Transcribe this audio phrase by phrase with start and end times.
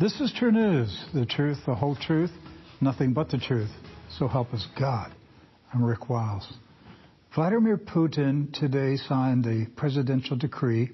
[0.00, 2.30] This is TruNews, the truth, the whole truth,
[2.80, 3.72] nothing but the truth.
[4.16, 5.12] So help us God.
[5.74, 6.48] I'm Rick Wiles.
[7.34, 10.92] Vladimir Putin today signed a presidential decree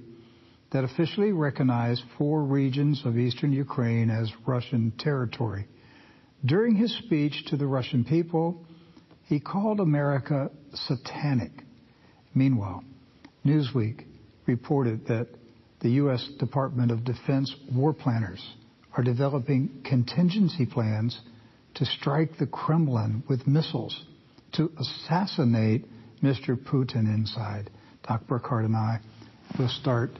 [0.72, 5.68] that officially recognized four regions of eastern Ukraine as Russian territory.
[6.46, 8.64] During his speech to the Russian people,
[9.26, 11.52] he called America satanic.
[12.34, 12.82] Meanwhile,
[13.44, 14.06] Newsweek
[14.46, 15.28] reported that
[15.80, 16.26] the U.S.
[16.38, 18.42] Department of Defense war planners
[18.96, 21.20] are developing contingency plans
[21.74, 24.04] to strike the Kremlin with missiles
[24.52, 25.84] to assassinate
[26.22, 26.56] Mr.
[26.56, 27.70] Putin inside.
[28.06, 29.00] Doc Burkhardt and I
[29.58, 30.10] will start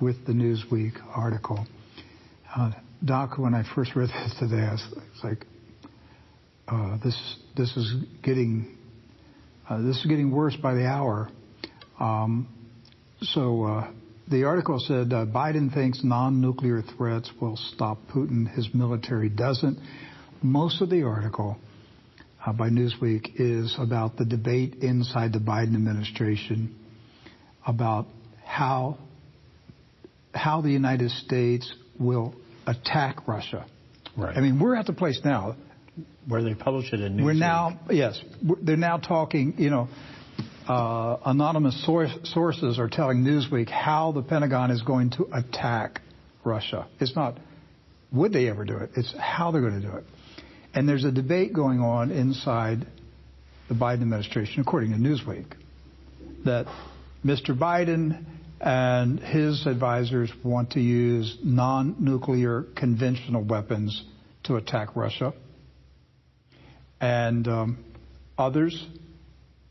[0.00, 1.66] with the Newsweek article.
[2.54, 2.72] Uh,
[3.04, 5.46] Doc, when I first read this today, I was, like,
[6.66, 8.76] uh, this this is getting
[9.68, 11.28] uh, this is getting worse by the hour.
[12.00, 12.48] Um,
[13.22, 13.92] so uh,
[14.30, 18.52] the article said uh, Biden thinks non-nuclear threats will stop Putin.
[18.54, 19.78] His military doesn't.
[20.42, 21.56] Most of the article
[22.44, 26.76] uh, by Newsweek is about the debate inside the Biden administration
[27.66, 28.06] about
[28.44, 28.98] how
[30.34, 32.34] how the United States will
[32.66, 33.66] attack Russia.
[34.16, 34.36] Right.
[34.36, 35.56] I mean, we're at the place now
[36.28, 37.24] where they publish it in Newsweek.
[37.24, 38.20] We're now yes,
[38.62, 39.54] they're now talking.
[39.58, 39.88] You know,
[40.68, 46.00] anonymous source, sources are telling Newsweek how the Pentagon is going to attack
[46.44, 46.86] Russia.
[47.00, 47.38] It's not
[48.12, 50.04] would they ever do it, it's how they're going to do it.
[50.74, 52.86] And there's a debate going on inside
[53.68, 55.46] the Biden administration, according to Newsweek,
[56.44, 56.66] that
[57.24, 57.58] Mr.
[57.58, 58.24] Biden
[58.60, 64.04] and his advisors want to use non nuclear conventional weapons
[64.44, 65.32] to attack Russia.
[67.00, 67.84] And um,
[68.36, 68.86] others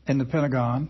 [0.08, 0.88] in the Pentagon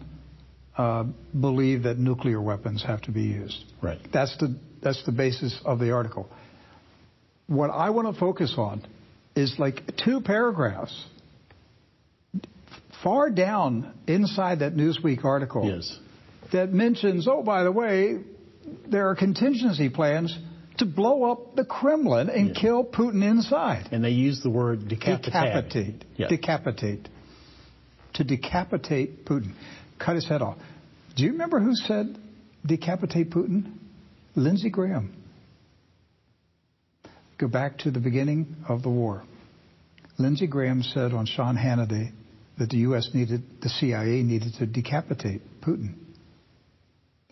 [0.78, 1.04] uh,
[1.38, 3.64] believe that nuclear weapons have to be used.
[3.82, 3.98] Right.
[4.12, 6.30] That's the that's the basis of the article.
[7.48, 8.86] What I want to focus on
[9.34, 11.06] is like two paragraphs
[13.02, 15.64] far down inside that Newsweek article.
[15.64, 15.98] Yes.
[16.52, 18.20] That mentions, oh, by the way,
[18.86, 20.36] there are contingency plans
[20.78, 22.60] to blow up the Kremlin and yeah.
[22.60, 23.88] kill Putin inside.
[23.92, 25.24] And they use the word decapitate.
[25.24, 26.04] Decapitate.
[26.16, 26.28] Yeah.
[26.28, 27.08] Decapitate
[28.18, 29.54] to decapitate Putin,
[29.98, 30.58] cut his head off.
[31.16, 32.18] Do you remember who said
[32.66, 33.72] decapitate Putin?
[34.34, 35.14] Lindsey Graham.
[37.38, 39.22] Go back to the beginning of the war.
[40.18, 42.10] Lindsey Graham said on Sean Hannity
[42.58, 43.10] that the U.S.
[43.14, 45.94] needed, the CIA needed to decapitate Putin.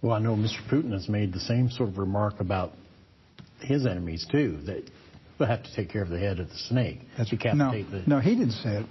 [0.02, 0.64] Well, I know Mr.
[0.70, 2.72] Putin has made the same sort of remark about
[3.60, 4.58] his enemies too.
[4.66, 4.88] That
[5.38, 7.00] we'll have to take care of the head of the snake.
[7.19, 8.04] That's decapitate no, the.
[8.06, 8.86] No, he didn't say it.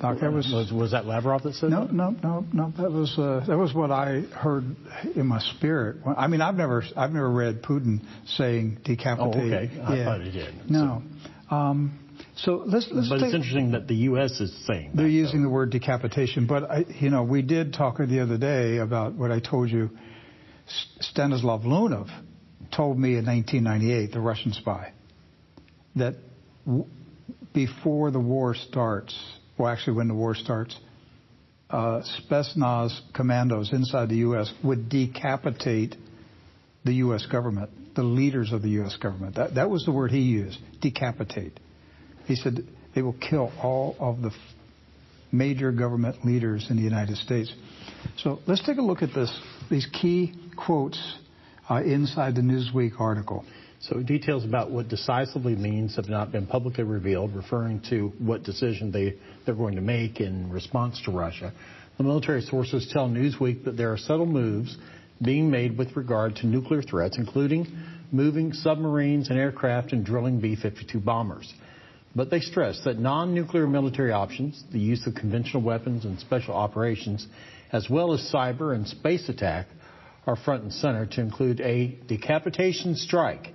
[0.00, 1.92] Doc, that was, was, was that Lavrov that said no, that?
[1.92, 2.72] No, no, no.
[2.76, 4.64] That was uh, that was what I heard
[5.14, 5.96] in my spirit.
[6.04, 9.36] I mean, I've never I've never read Putin saying decapitate.
[9.36, 9.80] Oh, okay.
[9.80, 10.04] I yeah.
[10.04, 10.70] thought he did.
[10.70, 11.02] No.
[11.48, 11.98] So, um,
[12.36, 13.08] so let's let's.
[13.08, 14.40] But take, it's interesting that the U.S.
[14.40, 14.92] is saying.
[14.94, 15.48] They're that, using though.
[15.48, 19.30] the word decapitation, but I, you know, we did talk the other day about what
[19.30, 19.90] I told you.
[21.00, 22.08] Stanislav Lunev
[22.74, 24.92] told me in 1998, the Russian spy,
[25.96, 26.14] that
[26.64, 26.86] w-
[27.52, 29.14] before the war starts,
[29.62, 30.76] well, actually, when the war starts,
[31.70, 34.52] uh, Spetsnaz commandos inside the U.S.
[34.64, 35.94] would decapitate
[36.84, 37.24] the U.S.
[37.30, 38.96] government, the leaders of the U.S.
[39.00, 39.36] government.
[39.36, 41.60] That, that was the word he used, decapitate.
[42.24, 44.32] He said they will kill all of the
[45.30, 47.54] major government leaders in the United States.
[48.18, 49.32] So let's take a look at this,
[49.70, 51.00] these key quotes
[51.70, 53.44] uh, inside the Newsweek article.
[53.82, 58.92] So details about what decisively means have not been publicly revealed, referring to what decision
[58.92, 61.52] they, they're going to make in response to Russia.
[61.98, 64.78] The military sources tell Newsweek that there are subtle moves
[65.20, 67.66] being made with regard to nuclear threats, including
[68.12, 71.52] moving submarines and aircraft and drilling B-52 bombers.
[72.14, 77.26] But they stress that non-nuclear military options, the use of conventional weapons and special operations,
[77.72, 79.66] as well as cyber and space attack,
[80.24, 83.48] are front and center to include a decapitation strike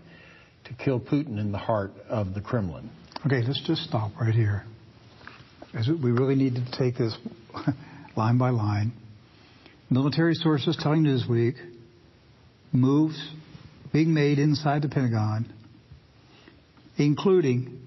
[0.68, 2.90] to kill Putin in the heart of the Kremlin.
[3.26, 4.64] Okay, let's just stop right here.
[5.74, 7.16] We really need to take this
[8.16, 8.92] line by line.
[9.90, 11.56] Military sources telling Newsweek
[12.74, 13.18] moves
[13.94, 15.52] being made inside the Pentagon,
[16.98, 17.80] including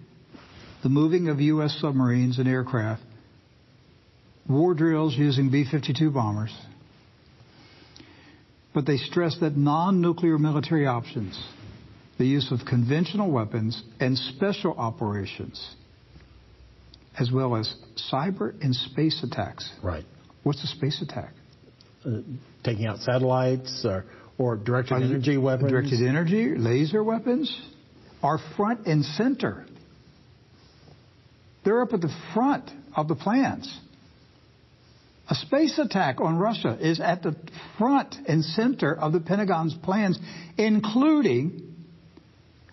[0.82, 1.76] the moving of U.S.
[1.80, 3.02] submarines and aircraft,
[4.48, 6.54] war drills using B 52 bombers.
[8.72, 11.38] But they stress that non nuclear military options
[12.20, 15.74] the use of conventional weapons and special operations,
[17.18, 17.74] as well as
[18.12, 19.72] cyber and space attacks.
[19.82, 20.04] Right.
[20.42, 21.32] What's a space attack?
[22.04, 22.18] Uh,
[22.62, 24.04] taking out satellites or,
[24.36, 25.70] or directed energy weapons.
[25.70, 27.50] Directed energy, laser weapons.
[28.22, 29.64] are front and center.
[31.64, 33.80] They're up at the front of the plans.
[35.30, 37.34] A space attack on Russia is at the
[37.78, 40.18] front and center of the Pentagon's plans,
[40.58, 41.69] including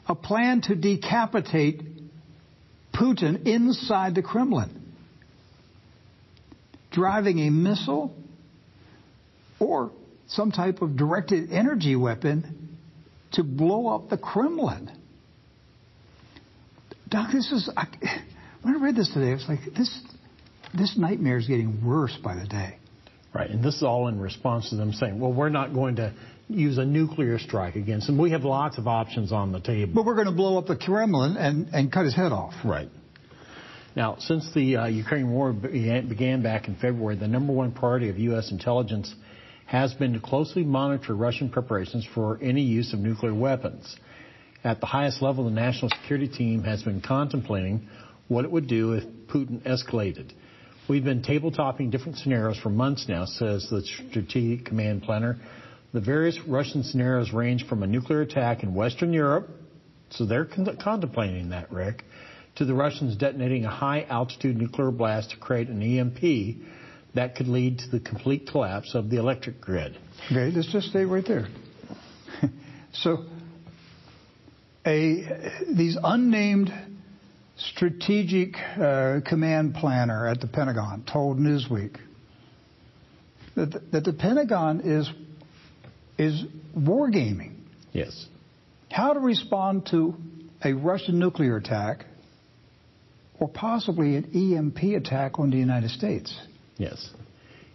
[0.07, 1.81] a plan to decapitate
[2.93, 4.93] Putin inside the Kremlin,
[6.91, 8.15] driving a missile
[9.59, 9.91] or
[10.27, 12.77] some type of directed energy weapon
[13.33, 14.91] to blow up the Kremlin.
[17.09, 17.69] Doc, this is.
[17.75, 17.87] I,
[18.61, 20.01] when I read this today, I was like, this,
[20.77, 22.77] this nightmare is getting worse by the day.
[23.33, 26.13] Right, and this is all in response to them saying, well, we're not going to
[26.49, 28.17] use a nuclear strike against him.
[28.17, 29.93] We have lots of options on the table.
[29.95, 32.53] But we're going to blow up the Kremlin and, and cut his head off.
[32.63, 32.89] Right.
[33.95, 38.19] Now, since the uh, Ukraine war began back in February, the number one priority of
[38.19, 38.51] U.S.
[38.51, 39.13] intelligence
[39.65, 43.97] has been to closely monitor Russian preparations for any use of nuclear weapons.
[44.63, 47.87] At the highest level, the national security team has been contemplating
[48.27, 50.31] what it would do if Putin escalated.
[50.87, 55.37] We've been tabletopping different scenarios for months now, says the Strategic Command Planner.
[55.97, 59.49] The various Russian scenarios range from a nuclear attack in Western Europe,
[60.11, 62.03] so they're con- contemplating that, Rick,
[62.57, 66.57] to the Russians detonating a high altitude nuclear blast to create an EMP
[67.15, 69.97] that could lead to the complete collapse of the electric grid.
[70.27, 71.47] Okay, let's just stay right there.
[72.93, 73.25] so,
[74.85, 76.71] a, these unnamed
[77.57, 81.97] strategic uh, command planner at the Pentagon told Newsweek
[83.55, 85.09] that the, that the Pentagon is
[86.17, 86.43] is
[86.77, 87.53] wargaming.
[87.91, 88.27] Yes.
[88.91, 90.15] How to respond to
[90.63, 92.05] a Russian nuclear attack
[93.39, 96.35] or possibly an EMP attack on the United States.
[96.77, 97.09] Yes.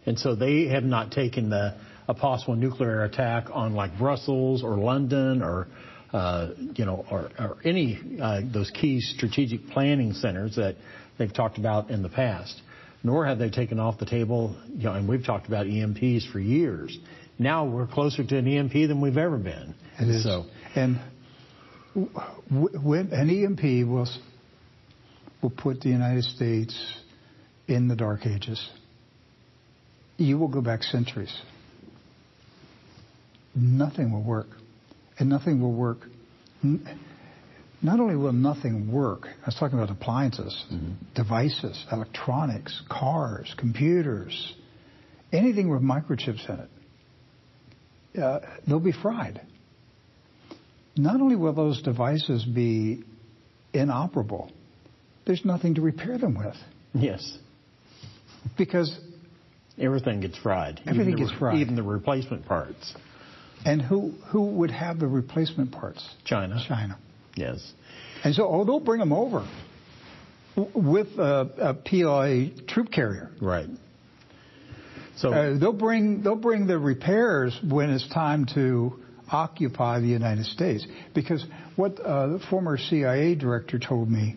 [0.06, 1.76] And so they have not taken the,
[2.08, 5.68] a possible nuclear attack on like Brussels or London or
[6.12, 10.76] uh, you know, or, or any uh, those key strategic planning centers that
[11.18, 12.60] they've talked about in the past.
[13.02, 16.38] Nor have they taken off the table, you know, and we've talked about EMPs for
[16.38, 16.96] years.
[17.42, 19.74] Now we're closer to an EMP than we've ever been.
[19.98, 20.24] It is.
[20.24, 21.00] So, and
[21.94, 24.08] when an EMP will
[25.42, 26.74] will put the United States
[27.66, 28.64] in the dark ages.
[30.16, 31.36] You will go back centuries.
[33.54, 34.46] Nothing will work
[35.18, 35.98] and nothing will work.
[36.62, 40.92] Not only will nothing work, I was talking about appliances, mm-hmm.
[41.14, 44.54] devices, electronics, cars, computers,
[45.32, 46.70] anything with microchips in it,
[48.20, 49.40] uh, they'll be fried.
[50.96, 53.02] Not only will those devices be
[53.72, 54.50] inoperable,
[55.26, 56.56] there's nothing to repair them with.
[56.94, 57.38] Yes.
[58.58, 58.94] Because
[59.78, 60.80] everything gets fried.
[60.86, 61.58] Everything gets fried.
[61.58, 62.94] Even the replacement parts.
[63.64, 66.06] And who who would have the replacement parts?
[66.24, 66.62] China.
[66.66, 66.98] China.
[67.36, 67.72] Yes.
[68.24, 69.48] And so, oh, they'll bring them over
[70.74, 73.30] with a, a PLA troop carrier.
[73.40, 73.68] Right.
[75.16, 78.98] So uh, they'll bring they'll bring the repairs when it's time to
[79.30, 80.86] occupy the United States.
[81.14, 81.44] Because
[81.76, 84.36] what uh, the former CIA director told me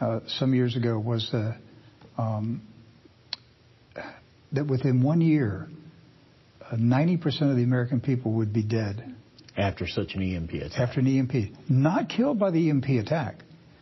[0.00, 1.52] uh, some years ago was uh,
[2.18, 2.62] um,
[4.52, 5.68] that within one year
[6.72, 9.14] 90% of the American people would be dead.
[9.56, 10.78] After such an EMP attack.
[10.78, 11.70] After an EMP.
[11.70, 13.36] Not killed by the EMP attack.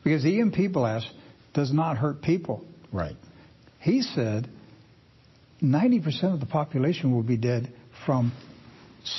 [0.04, 1.10] Because the EMP blast
[1.52, 2.64] does not hurt people.
[2.92, 3.16] Right.
[3.80, 4.48] He said
[5.64, 7.72] 90% of the population will be dead
[8.06, 8.32] from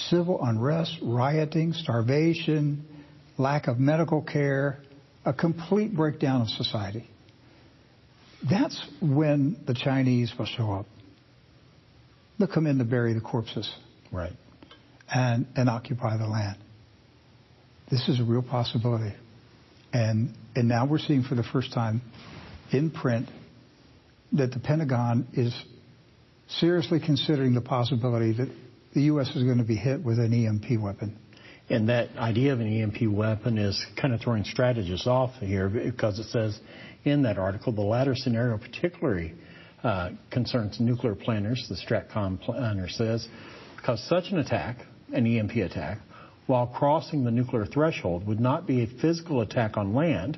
[0.10, 2.86] civil unrest, rioting, starvation,
[3.38, 4.80] lack of medical care,
[5.26, 7.10] a complete breakdown of society.
[8.48, 10.86] That's when the Chinese will show up
[12.38, 13.72] they'll come in to bury the corpses.
[14.12, 14.34] Right.
[15.14, 16.58] And, and occupy the land.
[17.90, 19.14] This is a real possibility.
[19.94, 22.02] And, and now we're seeing for the first time
[22.72, 23.30] in print
[24.34, 25.56] that the Pentagon is
[26.48, 28.50] seriously considering the possibility that
[28.94, 29.30] the U.S.
[29.36, 31.18] is going to be hit with an EMP weapon.
[31.70, 36.20] And that idea of an EMP weapon is kind of throwing strategists off here because
[36.20, 36.60] it says
[37.04, 39.34] in that article the latter scenario particularly
[39.84, 43.28] uh, concerns nuclear planners, the STRATCOM planner says,
[43.78, 44.78] because such an attack,
[45.12, 46.00] an EMP attack,
[46.48, 50.38] while crossing the nuclear threshold would not be a physical attack on land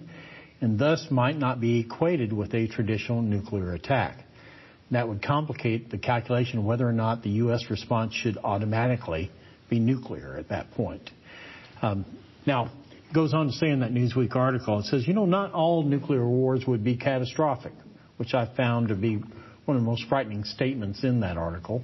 [0.62, 4.24] and thus might not be equated with a traditional nuclear attack.
[4.92, 7.70] That would complicate the calculation of whether or not the U.S.
[7.70, 9.32] response should automatically
[9.70, 11.10] be nuclear at that point.
[11.82, 12.06] Um,
[12.46, 12.72] now,
[13.14, 16.26] goes on to say in that Newsweek article, it says, you know, not all nuclear
[16.28, 17.74] wars would be catastrophic,
[18.18, 19.22] which I found to be
[19.66, 21.84] one of the most frightening statements in that article.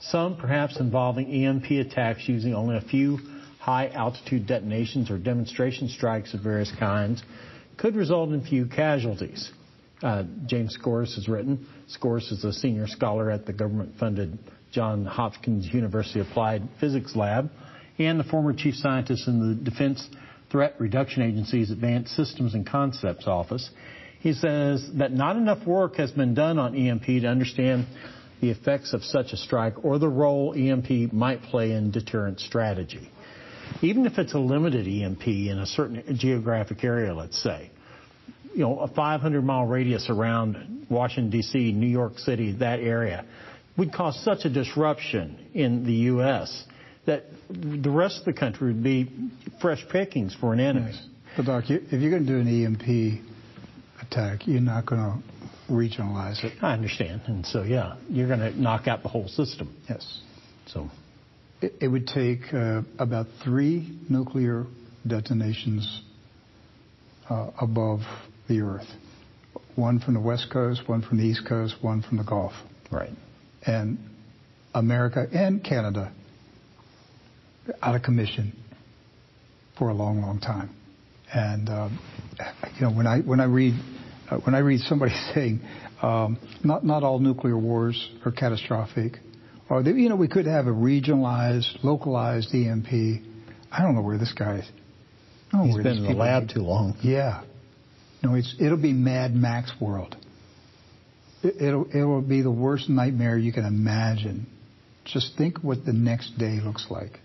[0.00, 3.18] Some perhaps involving EMP attacks using only a few
[3.58, 7.22] high altitude detonations or demonstration strikes of various kinds
[7.76, 9.50] could result in few casualties.
[10.04, 11.66] Uh, James Scouras has written.
[11.88, 14.38] Scouras is a senior scholar at the government funded
[14.70, 17.50] Johns Hopkins University Applied Physics Lab
[17.98, 20.06] and the former chief scientist in the Defense
[20.52, 23.70] Threat Reduction Agency's Advanced Systems and Concepts Office.
[24.20, 27.86] He says that not enough work has been done on EMP to understand
[28.42, 33.10] the effects of such a strike or the role EMP might play in deterrent strategy.
[33.80, 37.70] Even if it's a limited EMP in a certain geographic area, let's say,
[38.54, 43.24] you know, a 500 mile radius around Washington, D.C., New York City, that area,
[43.76, 46.64] would cause such a disruption in the U.S.
[47.06, 49.10] that the rest of the country would be
[49.60, 50.92] fresh pickings for an enemy.
[50.92, 51.06] Yes.
[51.36, 53.22] But, Doc, if you're going to do an EMP
[54.00, 56.52] attack, you're not going to regionalize it.
[56.62, 57.22] I understand.
[57.26, 59.74] And so, yeah, you're going to knock out the whole system.
[59.88, 60.20] Yes.
[60.66, 60.88] So
[61.60, 64.66] it, it would take uh, about three nuclear
[65.06, 66.02] detonations
[67.28, 68.00] uh, above
[68.48, 68.86] the Earth.
[69.76, 72.52] One from the West Coast, one from the East Coast, one from the Gulf.
[72.90, 73.10] Right.
[73.66, 73.98] And
[74.74, 76.12] America and Canada
[77.82, 78.56] out of commission
[79.78, 80.70] for a long, long time.
[81.32, 81.98] And um,
[82.76, 83.74] you know, when I when I read
[84.30, 85.60] uh, when I read somebody saying
[86.02, 89.14] um, not not all nuclear wars are catastrophic,
[89.68, 92.88] or that, you know we could have a regionalized, localized EMP.
[93.72, 94.70] I don't know where this guy is.
[95.50, 96.96] He's been in the lab too long.
[97.02, 97.42] Yeah.
[98.24, 100.16] No, it's it'll be Mad Max world.
[101.42, 104.46] It, it'll it'll be the worst nightmare you can imagine.
[105.04, 107.20] Just think what the next day looks like.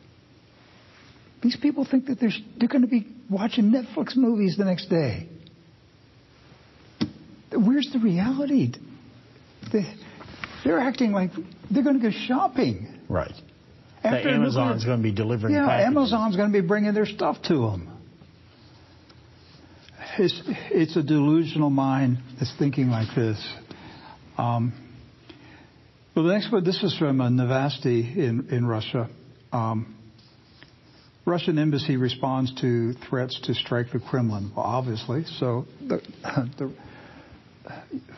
[1.42, 5.30] These people think that they're, they're going to be watching Netflix movies the next day.
[7.54, 8.74] Where's the reality?
[9.72, 9.86] They,
[10.66, 11.32] they're acting like
[11.72, 13.00] they're going to go shopping.
[13.08, 13.32] Right.
[14.04, 15.88] After Amazon's going to be delivering yeah, packages.
[15.88, 17.99] Amazon's going to be bringing their stuff to them.
[20.20, 23.42] It's, it's a delusional mind that's thinking like this.
[24.38, 24.74] Um,
[26.14, 29.10] well, the next one, this is from uh, Novosti in, in Russia.
[29.54, 29.96] Um,
[31.24, 34.52] Russian embassy responds to threats to strike the Kremlin.
[34.54, 36.02] Well, obviously, so the,
[36.58, 36.74] the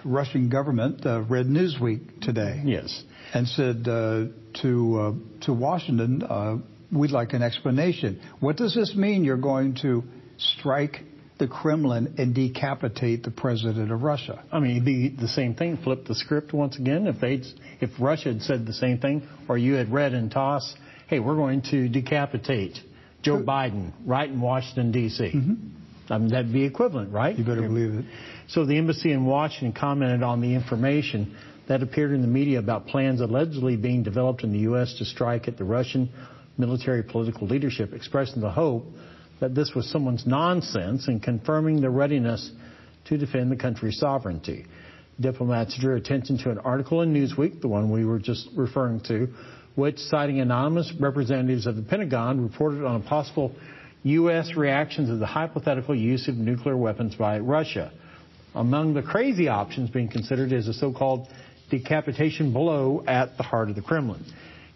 [0.03, 2.63] Russian government uh, read Newsweek today.
[2.65, 4.25] Yes, and said uh,
[4.63, 6.58] to uh, to Washington, uh,
[6.91, 8.20] we'd like an explanation.
[8.39, 9.24] What does this mean?
[9.24, 10.03] You're going to
[10.38, 11.03] strike
[11.42, 14.44] the Kremlin and decapitate the president of Russia.
[14.52, 15.78] I mean, it'd be the same thing.
[15.78, 17.08] Flip the script once again.
[17.08, 17.42] If they,
[17.80, 20.76] if Russia had said the same thing, or you had read in TASS,
[21.08, 22.78] hey, we're going to decapitate
[23.24, 25.24] Joe Biden right in Washington, D.C.
[25.24, 26.14] Mm-hmm.
[26.14, 27.36] I mean, that'd be equivalent, right?
[27.36, 28.06] You better believe it.
[28.48, 31.36] So the embassy in Washington commented on the information
[31.68, 34.94] that appeared in the media about plans allegedly being developed in the U.S.
[35.00, 36.12] to strike at the Russian
[36.60, 38.86] military political leadership, expressing the hope
[39.42, 42.52] that this was someone's nonsense and confirming their readiness
[43.06, 44.66] to defend the country's sovereignty.
[45.20, 49.28] Diplomats drew attention to an article in Newsweek, the one we were just referring to,
[49.76, 53.54] which, citing anonymous representatives of the Pentagon, reported on a possible
[54.04, 54.56] U.S.
[54.56, 57.92] reaction to the hypothetical use of nuclear weapons by Russia.
[58.54, 61.28] Among the crazy options being considered is a so-called
[61.70, 64.24] decapitation blow at the heart of the Kremlin.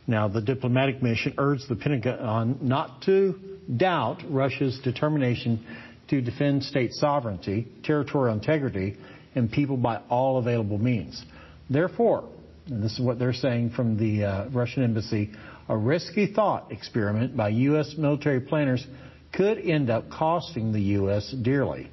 [0.08, 5.66] Now, the diplomatic mission urged the Pentagon not to doubt Russia's determination
[6.10, 8.98] to defend state sovereignty, territorial integrity,
[9.34, 11.24] and people by all available means.
[11.70, 12.30] Therefore,
[12.68, 15.32] and this is what they're saying from the uh, Russian embassy,
[15.70, 17.96] a risky thought experiment by U.S.
[17.98, 18.86] military planners
[19.34, 21.34] could end up costing the U.S.
[21.42, 21.90] dearly.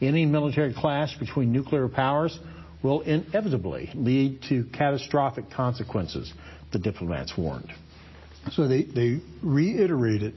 [0.00, 2.38] Any military clash between nuclear powers
[2.82, 6.32] will inevitably lead to catastrophic consequences,
[6.72, 7.70] the diplomats warned.
[8.52, 10.34] So they, they reiterated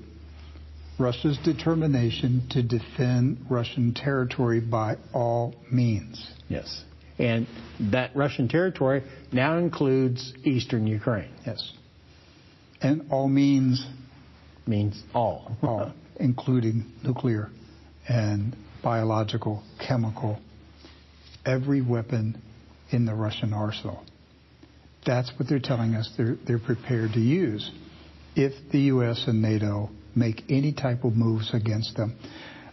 [1.03, 6.31] Russia's determination to defend Russian territory by all means.
[6.47, 6.83] Yes.
[7.19, 7.45] And
[7.91, 11.29] that Russian territory now includes eastern Ukraine.
[11.45, 11.73] Yes.
[12.81, 13.85] And all means
[14.65, 15.57] means all.
[15.61, 17.49] all, including nuclear
[18.07, 20.39] and biological, chemical,
[21.45, 22.41] every weapon
[22.91, 24.05] in the Russian arsenal.
[25.05, 27.69] That's what they're telling us they're, they're prepared to use
[28.37, 29.25] if the U.S.
[29.27, 32.17] and NATO make any type of moves against them.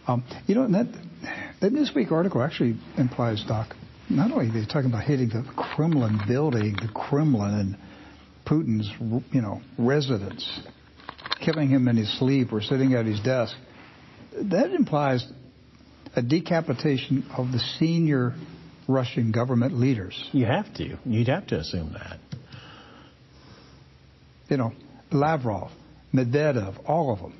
[0.07, 0.87] Um, you know, that,
[1.61, 3.75] that Newsweek article actually implies, Doc,
[4.09, 7.77] not only are they talking about hitting the Kremlin building, the Kremlin and
[8.45, 8.91] Putin's,
[9.31, 10.61] you know, residence,
[11.43, 13.55] killing him in his sleep or sitting at his desk.
[14.33, 15.25] That implies
[16.15, 18.33] a decapitation of the senior
[18.87, 20.29] Russian government leaders.
[20.33, 20.97] You have to.
[21.05, 22.19] You'd have to assume that.
[24.49, 24.73] You know,
[25.11, 25.71] Lavrov,
[26.13, 27.37] Medvedev, all of them.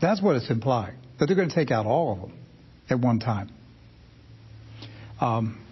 [0.00, 2.38] That's what it's implying, that they're going to take out all of them
[2.90, 3.50] at one time.
[5.20, 5.64] Um,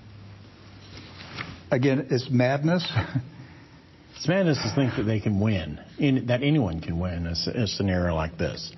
[1.70, 2.88] again, it's madness.
[4.16, 7.66] it's madness to think that they can win, in, that anyone can win a, a
[7.66, 8.72] scenario like this.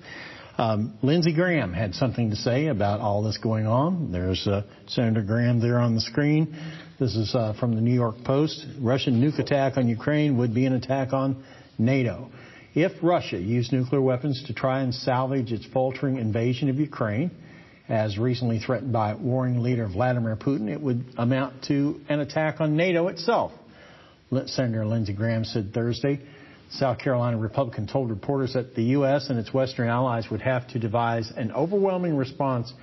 [0.57, 4.11] Um, Lindsey Graham had something to say about all this going on.
[4.11, 6.55] There's uh, Senator Graham there on the screen.
[6.99, 8.63] This is uh, from the New York Post.
[8.79, 11.43] Russian nuke attack on Ukraine would be an attack on
[11.79, 12.29] NATO.
[12.75, 17.29] If Russia used nuclear weapons to try and salvage its faltering invasion of Ukraine,
[17.87, 22.75] as recently threatened by warring leader Vladimir Putin, it would amount to an attack on
[22.75, 23.51] NATO itself.
[24.47, 26.19] Senator Lindsey Graham said Thursday.
[26.71, 29.29] South Carolina Republican told reporters that the U.S.
[29.29, 32.73] and its Western allies would have to devise an overwhelming response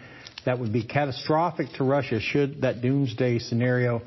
[0.44, 4.00] that would be catastrophic to Russia should that doomsday scenario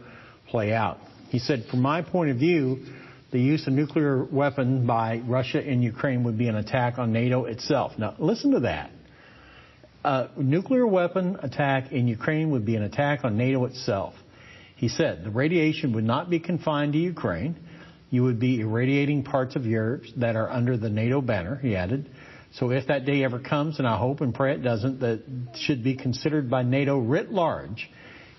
[0.48, 1.00] play out.
[1.28, 2.86] He said, from my point of view,
[3.34, 7.46] the use of nuclear weapon by Russia in Ukraine would be an attack on NATO
[7.46, 7.94] itself.
[7.98, 8.92] Now, listen to that.
[10.04, 14.14] A nuclear weapon attack in Ukraine would be an attack on NATO itself.
[14.76, 17.56] He said the radiation would not be confined to Ukraine.
[18.12, 22.12] You would be irradiating parts of Europe that are under the NATO banner, he added.
[22.54, 25.24] So if that day ever comes, and I hope and pray it doesn't, that
[25.56, 27.90] should be considered by NATO writ large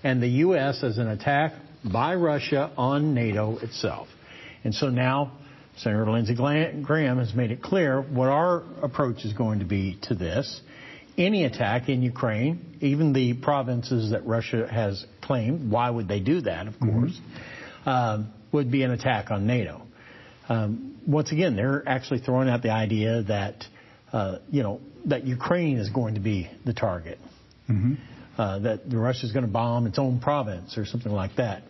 [0.05, 0.83] and the U.S.
[0.83, 1.51] as an attack
[1.83, 4.07] by Russia on NATO itself.
[4.65, 5.31] And so now
[5.77, 10.15] Senator Lindsey Graham has made it clear what our approach is going to be to
[10.15, 10.61] this.
[11.17, 16.41] Any attack in Ukraine, even the provinces that Russia has claimed, why would they do
[16.41, 16.99] that, of mm-hmm.
[16.99, 17.89] course, mm-hmm.
[17.89, 19.81] um, would be an attack on NATO.
[20.49, 23.65] Um, once again, they're actually throwing out the idea that,
[24.11, 27.19] uh, you know, that Ukraine is going to be the target.
[27.69, 27.95] Mm-hmm.
[28.37, 31.63] Uh, that Russia is going to bomb its own province or something like that.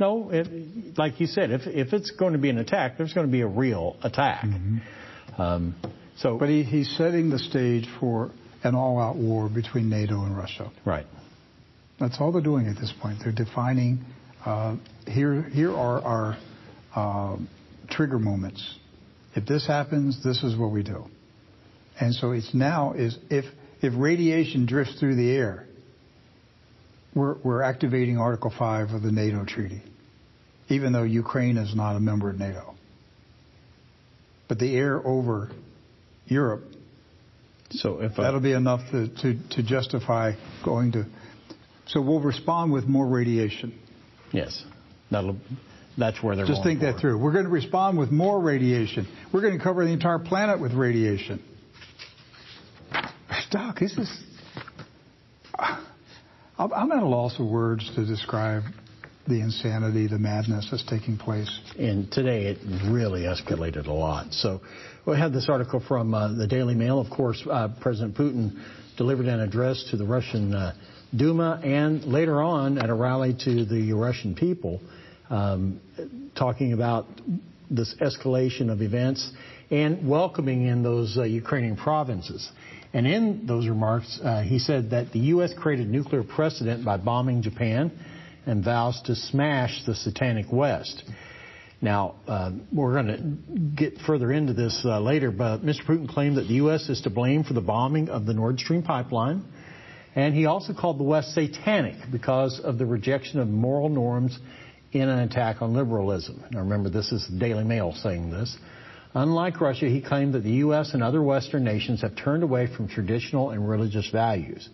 [0.00, 3.26] No, it, like you said, if if it's going to be an attack, there's going
[3.26, 4.44] to be a real attack.
[4.44, 5.40] Mm-hmm.
[5.40, 5.74] Um,
[6.16, 8.30] so, but he, he's setting the stage for
[8.62, 10.70] an all-out war between NATO and Russia.
[10.84, 11.06] Right.
[11.98, 13.18] That's all they're doing at this point.
[13.22, 14.04] They're defining.
[14.44, 16.38] Uh, here, here are our
[16.94, 17.36] uh,
[17.90, 18.78] trigger moments.
[19.34, 21.04] If this happens, this is what we do.
[22.00, 23.44] And so it's now is if
[23.82, 25.66] if radiation drifts through the air,
[27.14, 29.82] we're, we're activating Article 5 of the NATO treaty
[30.70, 32.74] even though Ukraine is not a member of NATO.
[34.48, 35.50] But the air over
[36.26, 36.64] Europe,
[37.70, 40.32] so if I, that'll be enough to, to, to justify
[40.64, 41.06] going to.
[41.86, 43.78] So we'll respond with more radiation.
[44.32, 44.64] Yes,
[45.10, 45.36] that'll.
[45.98, 47.18] That's where they're Just think that through.
[47.18, 49.06] We're going to respond with more radiation.
[49.32, 51.42] We're going to cover the entire planet with radiation.
[53.50, 54.22] Doc, this is.
[56.60, 58.64] I'm at a loss of words to describe
[59.26, 61.48] the insanity, the madness that's taking place.
[61.78, 62.58] And today it
[62.90, 64.34] really escalated a lot.
[64.34, 64.60] So
[65.06, 67.00] we had this article from uh, the Daily Mail.
[67.00, 68.62] Of course, uh, President Putin
[68.98, 70.74] delivered an address to the Russian uh,
[71.16, 74.82] Duma and later on at a rally to the Russian people,
[75.30, 75.80] um,
[76.36, 77.06] talking about
[77.70, 79.32] this escalation of events
[79.70, 82.50] and welcoming in those uh, Ukrainian provinces.
[82.92, 85.52] And in those remarks, uh, he said that the U.S.
[85.56, 87.92] created nuclear precedent by bombing Japan
[88.46, 91.04] and vows to smash the Satanic West.
[91.82, 95.86] Now, uh, we're going to get further into this uh, later, but Mr.
[95.86, 96.88] Putin claimed that the U.S.
[96.88, 99.44] is to blame for the bombing of the Nord Stream pipeline.
[100.14, 104.38] And he also called the West satanic because of the rejection of moral norms
[104.92, 106.44] in an attack on liberalism.
[106.50, 108.56] Now, remember, this is the Daily Mail saying this.
[109.14, 110.94] Unlike Russia, he claimed that the U.S.
[110.94, 114.68] and other Western nations have turned away from traditional and religious values.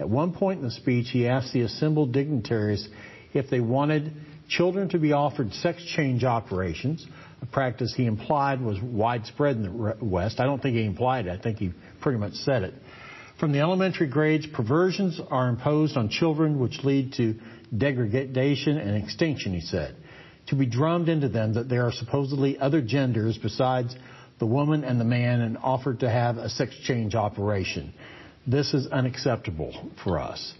[0.00, 2.88] At one point in the speech, he asked the assembled dignitaries
[3.34, 4.12] if they wanted
[4.48, 7.06] children to be offered sex change operations,
[7.42, 10.40] a practice he implied was widespread in the West.
[10.40, 11.38] I don't think he implied it.
[11.38, 12.74] I think he pretty much said it.
[13.38, 17.36] From the elementary grades, perversions are imposed on children which lead to
[17.76, 19.94] degradation and extinction, he said.
[20.48, 23.94] To be drummed into them that there are supposedly other genders besides
[24.38, 27.92] the woman and the man and offered to have a sex change operation.
[28.46, 30.54] This is unacceptable for us.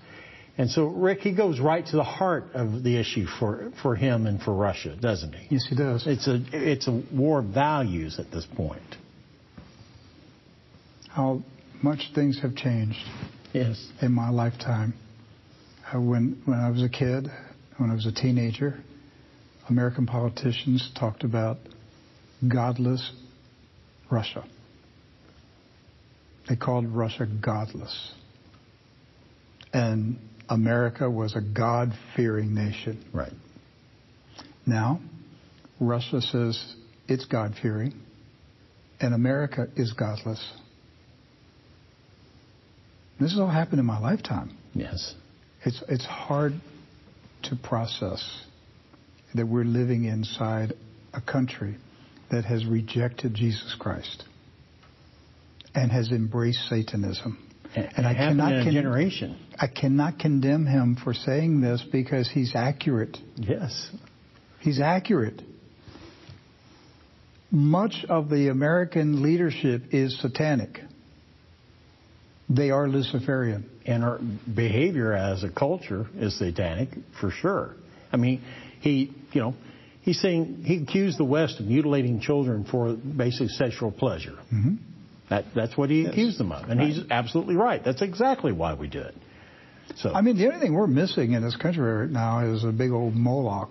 [0.58, 4.26] And so, Rick, he goes right to the heart of the issue for, for him
[4.26, 5.54] and for Russia, doesn't he?
[5.54, 6.04] Yes, he does.
[6.06, 8.96] It's a, it's a war of values at this point.
[11.08, 11.42] How
[11.80, 12.98] much things have changed
[13.52, 13.88] yes.
[14.02, 14.94] in my lifetime.
[15.92, 17.28] Uh, when, when I was a kid,
[17.76, 18.82] when I was a teenager,
[19.68, 21.58] American politicians talked about
[22.46, 23.12] godless
[24.10, 24.44] Russia.
[26.48, 28.12] They called Russia godless.
[29.72, 33.04] And America was a God fearing nation.
[33.12, 33.32] Right.
[34.64, 35.00] Now,
[35.78, 36.74] Russia says
[37.06, 37.94] it's God fearing,
[39.00, 40.52] and America is godless.
[43.20, 44.56] This has all happened in my lifetime.
[44.74, 45.14] Yes.
[45.64, 46.54] It's it's hard
[47.44, 48.44] to process
[49.34, 50.72] that we're living inside
[51.12, 51.76] a country
[52.30, 54.24] that has rejected Jesus Christ
[55.74, 57.44] and has embraced Satanism.
[57.74, 59.38] And, I cannot con- generation.
[59.58, 63.18] I cannot condemn him for saying this because he's accurate.
[63.36, 63.90] Yes.
[64.60, 65.42] He's accurate.
[67.50, 70.80] Much of the American leadership is satanic.
[72.48, 73.68] They are Luciferian.
[73.86, 74.18] And our
[74.54, 77.74] behavior as a culture is satanic for sure.
[78.12, 78.42] I mean,
[78.80, 79.54] he, you know,
[80.02, 84.38] he's saying he accused the West of mutilating children for basic sexual pleasure.
[84.52, 84.76] Mm-hmm.
[85.30, 86.12] That, that's what he yes.
[86.12, 86.68] accused them of.
[86.68, 86.88] And right.
[86.88, 87.84] he's absolutely right.
[87.84, 89.14] That's exactly why we do it.
[89.96, 92.72] So, I mean, the only thing we're missing in this country right now is a
[92.72, 93.70] big old Moloch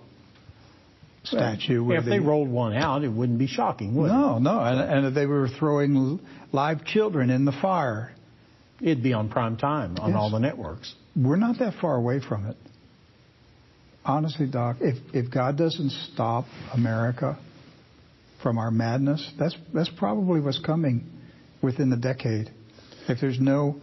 [1.24, 1.82] statue.
[1.82, 4.40] Well, if they, they, rolled one out, it wouldn't be shocking, would no, it?
[4.40, 4.60] No, no.
[4.60, 6.20] And, and if they were throwing
[6.52, 8.12] live children in the fire,
[8.80, 10.18] it'd be on prime time on yes.
[10.18, 10.94] all the networks.
[11.16, 12.56] We're not that far away from it.
[14.08, 17.38] Honestly, Doc, if, if God doesn't stop America
[18.42, 21.04] from our madness, that's, that's probably what's coming
[21.62, 22.50] within the decade.
[23.06, 23.82] If there's no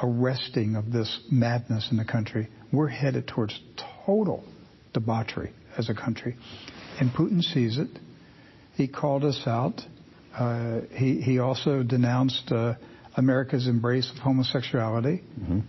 [0.00, 3.58] arresting of this madness in the country, we're headed towards
[4.06, 4.44] total
[4.92, 6.36] debauchery as a country.
[7.00, 7.88] And Putin sees it.
[8.76, 9.80] He called us out.
[10.38, 12.74] Uh, he, he also denounced uh,
[13.16, 15.60] America's embrace of homosexuality mm-hmm.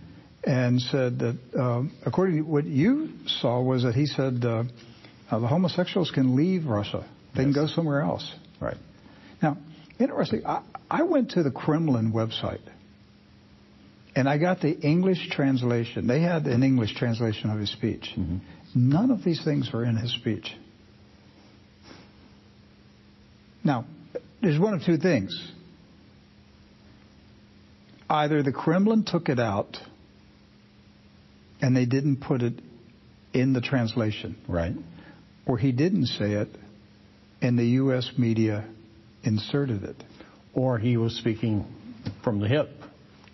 [0.46, 4.62] And said that, um, according to what you saw, was that he said uh,
[5.30, 7.04] uh the homosexuals can leave Russia.
[7.34, 7.52] They yes.
[7.52, 8.32] can go somewhere else.
[8.60, 8.76] Right.
[9.42, 9.58] Now,
[9.98, 12.60] interesting, I, I went to the Kremlin website
[14.14, 16.06] and I got the English translation.
[16.06, 18.08] They had an English translation of his speech.
[18.16, 18.38] Mm-hmm.
[18.74, 20.54] None of these things were in his speech.
[23.62, 23.84] Now,
[24.40, 25.52] there's one of two things.
[28.08, 29.76] Either the Kremlin took it out
[31.60, 32.54] and they didn't put it
[33.32, 34.36] in the translation.
[34.48, 34.74] Right.
[35.46, 36.48] Or he didn't say it
[37.42, 38.10] and the U.S.
[38.16, 38.64] media
[39.22, 39.96] inserted it.
[40.54, 41.66] Or he was speaking
[42.24, 42.70] from the hip.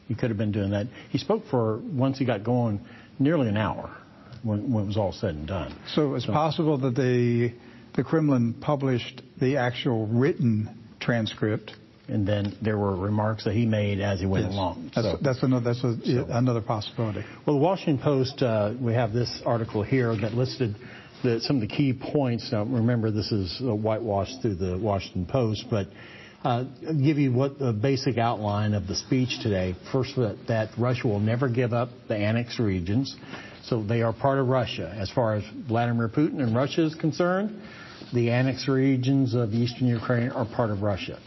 [0.08, 0.88] He could have been doing that.
[1.10, 2.80] He spoke for, once he got going,
[3.18, 3.96] nearly an hour
[4.42, 5.74] when, when it was all said and done.
[5.94, 7.54] So it's so, possible that the,
[7.94, 11.72] the Kremlin published the actual written transcript.
[12.08, 14.52] And then there were remarks that he made as he went yes.
[14.54, 14.90] along.
[14.94, 17.24] That's, so, that's, another, that's a, so, another possibility.
[17.46, 20.74] Well, the Washington Post, uh, we have this article here that listed
[21.22, 22.50] the, some of the key points.
[22.50, 25.86] Now, remember, this is whitewashed through the Washington Post, but
[26.44, 26.64] uh,
[27.04, 29.76] give you what the basic outline of the speech today.
[29.92, 33.14] First, that, that Russia will never give up the annexed regions.
[33.64, 34.92] So they are part of Russia.
[34.98, 37.62] As far as Vladimir Putin and Russia is concerned,
[38.12, 41.20] the annexed regions of eastern Ukraine are part of Russia.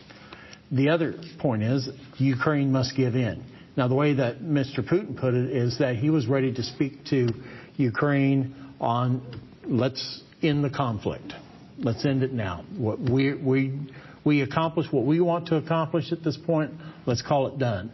[0.71, 3.43] The other point is Ukraine must give in.
[3.77, 4.79] Now, the way that Mr.
[4.79, 7.27] Putin put it is that he was ready to speak to
[7.75, 9.21] Ukraine on
[9.65, 11.33] let's end the conflict.
[11.77, 12.63] Let's end it now.
[12.77, 13.79] What we, we
[14.25, 16.71] we accomplish what we want to accomplish at this point.
[17.05, 17.93] Let's call it done.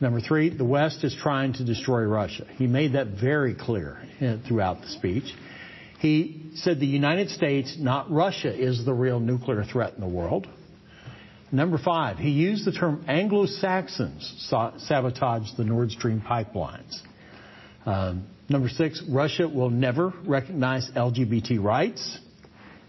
[0.00, 2.46] Number three, the West is trying to destroy Russia.
[2.56, 5.32] He made that very clear eh, throughout the speech.
[6.00, 10.46] He said the United States, not Russia, is the real nuclear threat in the world.
[11.50, 17.00] Number five, he used the term Anglo-Saxons sabotaged the Nord Stream pipelines.
[17.86, 22.18] Um, number six, Russia will never recognize LGBT rights.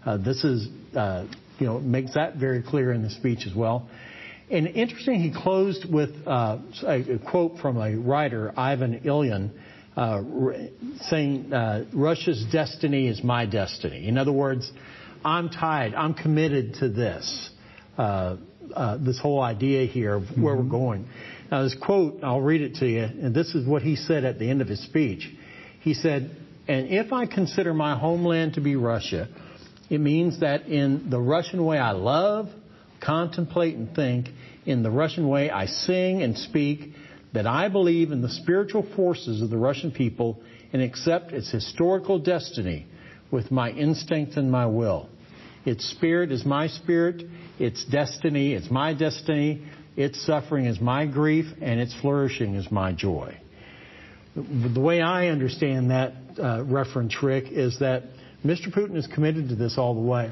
[0.04, 1.26] Uh, this is uh,
[1.58, 3.88] you know, makes that very clear in the speech as well.
[4.50, 9.50] And interesting, he closed with uh, a, a, quote from a writer, Ivan Ilyin,
[9.96, 10.22] uh,
[11.02, 14.08] saying, uh, Russia's destiny is my destiny.
[14.08, 14.70] In other words,
[15.24, 17.50] I'm tied, I'm committed to this,
[17.96, 18.36] uh,
[18.74, 20.64] uh, this whole idea here of where mm-hmm.
[20.64, 21.08] we're going.
[21.50, 24.38] Now, this quote, I'll read it to you, and this is what he said at
[24.38, 25.28] the end of his speech.
[25.80, 26.36] He said,
[26.68, 29.28] And if I consider my homeland to be Russia,
[29.88, 32.48] it means that in the Russian way I love,
[33.00, 34.28] contemplate, and think,
[34.64, 36.92] in the Russian way I sing and speak,
[37.32, 40.40] that I believe in the spiritual forces of the Russian people
[40.72, 42.86] and accept its historical destiny
[43.30, 45.08] with my instinct and my will.
[45.64, 47.22] Its spirit is my spirit,
[47.58, 49.62] its destiny is my destiny,
[49.96, 53.36] its suffering is my grief, and its flourishing is my joy.
[54.34, 58.04] The way I understand that uh, reference, Rick, is that
[58.44, 58.72] Mr.
[58.72, 60.30] Putin is committed to this all the way.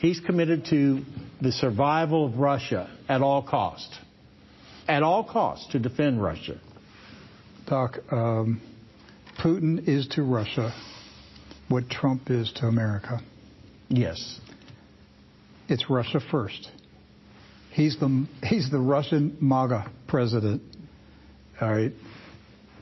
[0.00, 1.02] He's committed to
[1.40, 3.88] the survival of Russia at all cost.
[4.86, 6.60] At all costs to defend Russia.
[7.66, 8.60] Doc, um,
[9.38, 10.74] Putin is to Russia
[11.68, 13.20] what Trump is to America.
[13.88, 14.40] Yes.
[15.68, 16.70] It's Russia first.
[17.72, 20.62] He's the, he's the Russian MAGA president.
[21.60, 21.92] All right,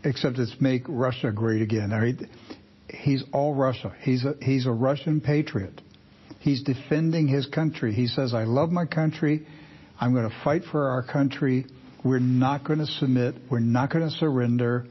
[0.05, 1.93] except it's make Russia great again.
[1.93, 2.15] All right,
[2.89, 3.95] he's all Russia.
[4.03, 5.81] He's a he's a Russian patriot.
[6.41, 7.93] He's defending his country.
[7.93, 9.47] He says, "I love my country.
[9.99, 11.67] I'm going to fight for our country.
[12.05, 13.35] We're not going to submit.
[13.51, 14.87] We're not going to surrender.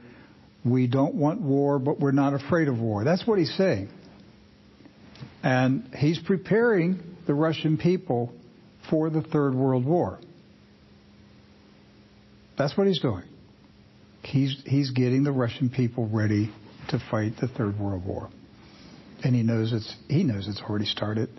[0.65, 3.89] We don't want war, but we're not afraid of war." That's what he's saying.
[5.43, 8.31] And he's preparing the Russian people
[8.89, 10.19] for the Third World War.
[12.57, 13.23] That's what he's doing.
[14.23, 16.51] He's, he's getting the Russian people ready
[16.89, 18.29] to fight the Third World War.
[19.23, 21.29] And he knows it's, he knows it's already started.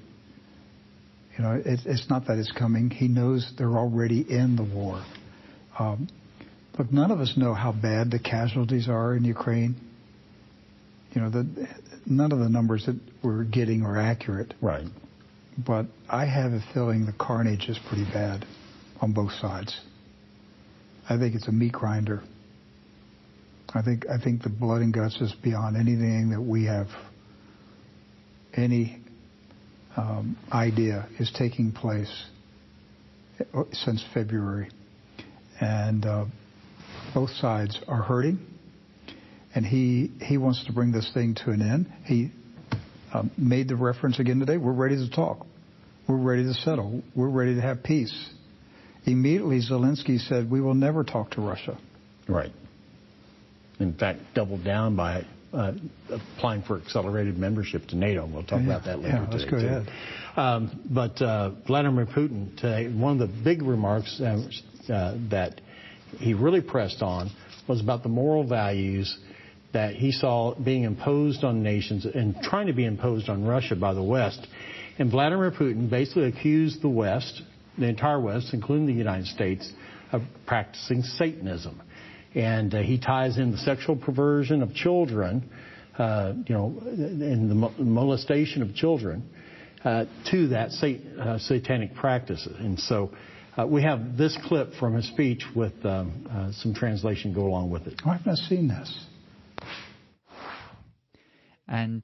[1.37, 2.91] You know, it, it's not that it's coming.
[2.91, 5.05] He knows they're already in the war.
[5.79, 6.09] Um,
[6.79, 9.77] look, none of us know how bad the casualties are in Ukraine.
[11.13, 11.69] You know, the,
[12.07, 14.55] none of the numbers that we're getting are accurate.
[14.61, 14.87] Right.
[15.59, 18.45] But I have a feeling the carnage is pretty bad
[19.01, 19.79] on both sides.
[21.09, 22.23] I think it's a meat grinder.
[23.75, 26.89] I think I think the blood and guts is beyond anything that we have
[28.55, 29.01] any
[29.97, 32.25] um, idea is taking place
[33.73, 34.71] since February,
[35.61, 36.25] and uh,
[37.15, 38.39] both sides are hurting.
[39.55, 41.93] And he he wants to bring this thing to an end.
[42.05, 42.31] He
[43.17, 44.57] uh, made the reference again today.
[44.57, 45.47] We're ready to talk.
[46.09, 47.03] We're ready to settle.
[47.15, 48.15] We're ready to have peace.
[49.05, 51.79] Immediately, Zelensky said, "We will never talk to Russia."
[52.29, 52.53] Right.
[53.79, 55.73] In fact, doubled down by uh,
[56.11, 58.27] applying for accelerated membership to NATO.
[58.27, 59.51] We'll talk yeah, about that later yeah, let's today.
[59.51, 59.67] go too.
[59.67, 59.89] ahead.
[60.37, 64.49] Um, but uh, Vladimir Putin today, one of the big remarks uh,
[64.93, 65.61] uh, that
[66.19, 67.31] he really pressed on
[67.69, 69.19] was about the moral values
[69.73, 73.93] that he saw being imposed on nations and trying to be imposed on Russia by
[73.95, 74.47] the West.
[74.99, 77.43] And Vladimir Putin basically accused the West,
[77.79, 79.71] the entire West, including the United States,
[80.13, 81.83] of practicing Satanism
[82.37, 85.51] and uh, he ties in the sexual perversion of children,
[85.99, 89.29] uh, you know, and the molestation of children
[89.85, 92.47] uh, to that sat- uh, satanic practice.
[92.59, 93.11] And so
[93.57, 97.71] uh, we have this clip from his speech with um, uh, some translation go along
[97.71, 98.03] with it.
[98.05, 99.07] Oh, I've not seen this.
[101.69, 102.03] And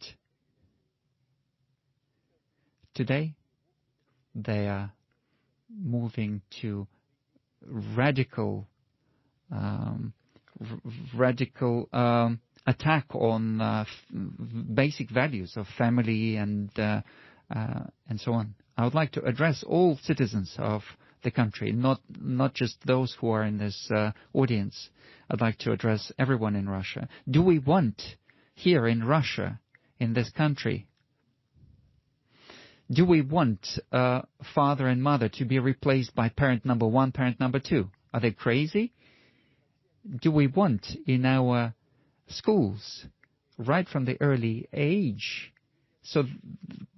[2.95, 3.35] today
[4.35, 4.93] they are
[5.71, 6.87] moving to
[7.67, 8.67] radical
[9.51, 10.13] um,
[11.15, 13.85] radical um, attack on uh,
[14.75, 17.03] basic values of family and uh,
[17.55, 18.55] uh, and so on.
[18.77, 20.83] I would like to address all citizens of
[21.23, 23.91] the country, not not just those who are in this
[24.33, 24.91] audience.
[25.31, 27.09] I'd like to address everyone in Russia.
[27.31, 28.03] Do we want
[28.55, 29.61] here in Russia,
[29.99, 30.87] in this country,
[32.91, 34.23] do we want uh,
[34.55, 37.89] father and mother to be replaced by parent number one, parent number two?
[38.13, 38.93] Are they crazy?
[40.21, 41.75] do we want in our
[42.29, 43.07] schools
[43.59, 45.53] right from the early age
[46.03, 46.25] so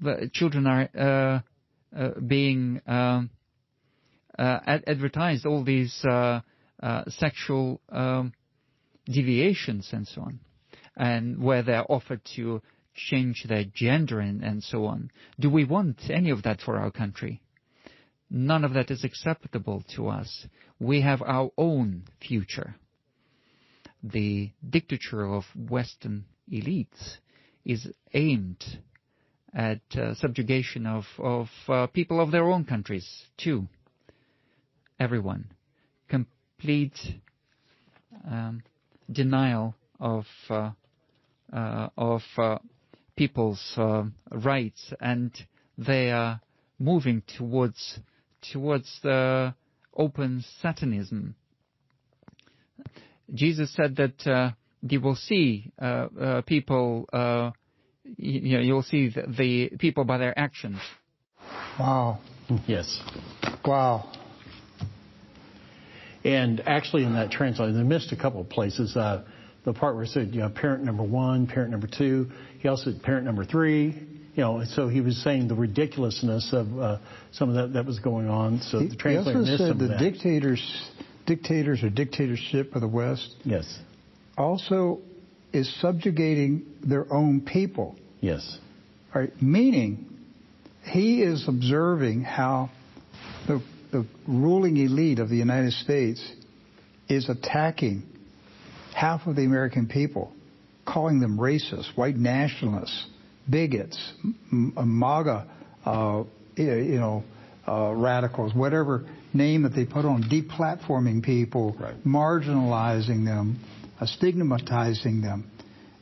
[0.01, 3.31] the children are uh, uh, being um,
[4.39, 6.41] uh, advertised all these uh,
[6.83, 8.33] uh, sexual um,
[9.07, 10.41] deviations and so on
[10.97, 12.61] and where they're offered to
[12.95, 16.91] change their gender and, and so on do we want any of that for our
[16.91, 17.41] country
[18.31, 20.47] none of that is acceptable to us
[20.79, 22.77] we have our own future
[24.05, 27.17] the dictature of Western elites
[27.65, 28.63] is aimed
[29.55, 33.67] at uh, subjugation of, of uh, people of their own countries too.
[35.01, 35.47] Everyone.
[36.09, 36.99] Complete
[38.31, 38.63] um,
[39.11, 40.71] denial of uh,
[41.53, 42.59] of uh,
[43.17, 45.33] people's uh, rights, and
[45.79, 46.41] they are
[46.79, 47.99] moving towards
[48.53, 49.55] towards the
[49.97, 51.35] open satanism
[53.33, 54.51] Jesus said that uh,
[54.83, 57.53] you will see uh, uh, people, uh,
[58.17, 60.79] you know, you'll see the, the, people by their actions.
[61.79, 62.19] Wow.
[62.67, 63.01] Yes.
[63.65, 64.13] Wow.
[66.23, 68.97] And actually, in that translation, they missed a couple of places.
[68.97, 69.25] Uh,
[69.65, 72.31] the part where it said, you know, parent number one, parent number two.
[72.59, 74.09] He also said parent number three.
[74.35, 76.99] You know, so he was saying the ridiculousness of uh,
[77.33, 78.61] some of that that was going on.
[78.63, 80.91] So he, the translator he also missed said some the dictators
[81.27, 83.79] dictators or dictatorship of the West Yes.
[84.37, 85.01] also
[85.53, 87.97] is subjugating their own people.
[88.21, 88.59] Yes.
[89.15, 89.31] Right?
[89.41, 90.11] Meaning,
[90.83, 92.71] he is observing how
[93.47, 96.23] the, the ruling elite of the United States
[97.09, 98.03] is attacking
[98.95, 100.33] half of the American people,
[100.87, 103.07] calling them racist, white nationalists,
[103.51, 103.99] bigots,
[104.51, 105.47] MAGA,
[105.85, 106.23] uh,
[106.57, 107.25] you know,
[107.67, 112.05] uh, radicals, whatever name that they put on deplatforming people, Right.
[112.05, 113.59] marginalizing them,
[114.01, 115.45] uh, stigmatizing them.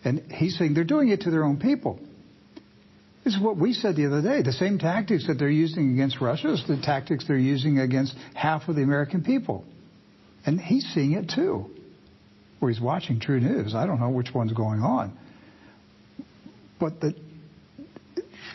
[0.04, 1.98] And he's saying they're doing it to their own people.
[3.24, 4.42] This is what we said the other day.
[4.42, 8.68] The same tactics that they're using against Russia is the tactics they're using against half
[8.68, 9.64] of the American people.
[10.44, 11.66] And he's seeing it too.
[12.62, 13.74] Or he's watching TruNews.
[13.74, 15.18] I don't know which one's going on.
[16.78, 17.14] But the,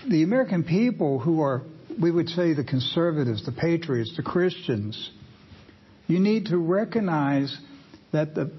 [0.10, 1.62] the American people who are,
[2.02, 5.12] we would say, the conservatives, the patriots, the Christians,
[6.08, 7.56] you need to recognize
[8.13, 8.50] that the,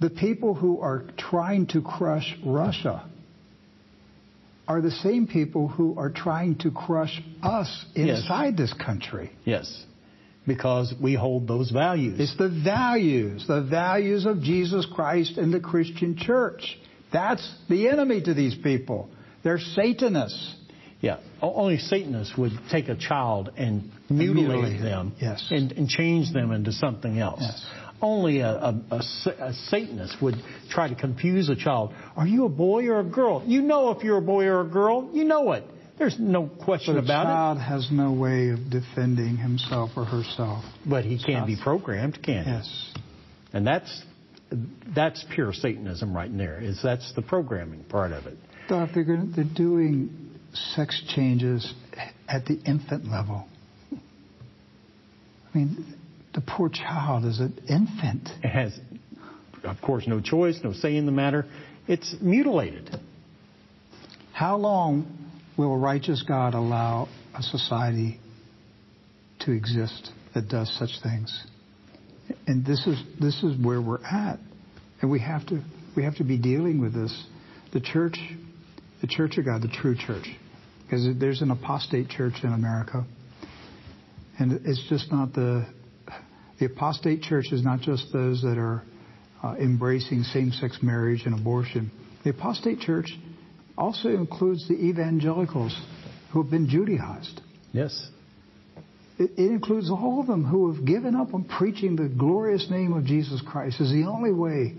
[0.00, 3.08] the people who are trying to crush Russia
[4.66, 8.18] are the same people who are trying to crush us Yes.
[8.22, 9.30] inside this country.
[9.44, 9.84] Yes.
[10.46, 12.20] Because we hold those values.
[12.20, 16.78] It's the values, the values of Jesus Christ and the Christian church.
[17.12, 19.08] That's the enemy to these people.
[19.42, 20.56] They're Satanists.
[21.00, 25.46] Yeah, only Satanists would take a child and mutilate, mutilate them yes.
[25.50, 27.40] and, and change them into something else.
[27.42, 27.66] Yes.
[28.00, 29.00] Only a, a, a
[29.40, 30.36] a Satanist would
[30.70, 31.94] try to confuse a child.
[32.16, 33.42] Are you a boy or a girl?
[33.46, 35.10] You know if you're a boy or a girl.
[35.12, 35.64] You know it.
[35.98, 40.64] There's no question But a about child has no way of defending himself or herself.
[40.84, 42.50] But he can be programmed, can he?
[42.50, 42.92] Yes.
[43.52, 44.02] And that's
[44.94, 46.60] that's pure Satanism right in there.
[46.60, 48.36] Is that's the programming part of it.
[48.68, 50.30] Doc, they're, gonna, they're doing
[50.74, 51.72] sex changes
[52.28, 53.46] at the infant level.
[53.92, 53.98] I
[55.58, 55.94] mean,
[56.34, 58.28] the poor child is an infant.
[58.42, 58.78] It has,
[59.62, 61.46] of course, no choice, no say in the matter.
[61.86, 62.98] It's mutilated.
[64.32, 65.23] How long
[65.56, 68.18] will a righteous God allow a society
[69.40, 71.46] to exist that does such things?
[72.46, 74.38] And this is this is where we're at,
[75.00, 75.62] and we have to
[75.96, 77.26] we have to be dealing with this.
[77.72, 78.18] The church,
[79.00, 80.26] the Church of God, the true church,
[80.84, 83.04] because there's an apostate church in America,
[84.38, 85.66] and it's just not the
[86.58, 88.82] the apostate church is not just those that are
[89.42, 91.90] uh, embracing same-sex marriage and abortion.
[92.22, 93.10] The apostate church
[93.76, 95.78] also includes the evangelicals
[96.32, 97.40] who have been Judaized.
[97.72, 98.08] Yes.
[99.18, 102.92] It, it includes all of them who have given up on preaching the glorious name
[102.92, 104.74] of Jesus Christ as the only way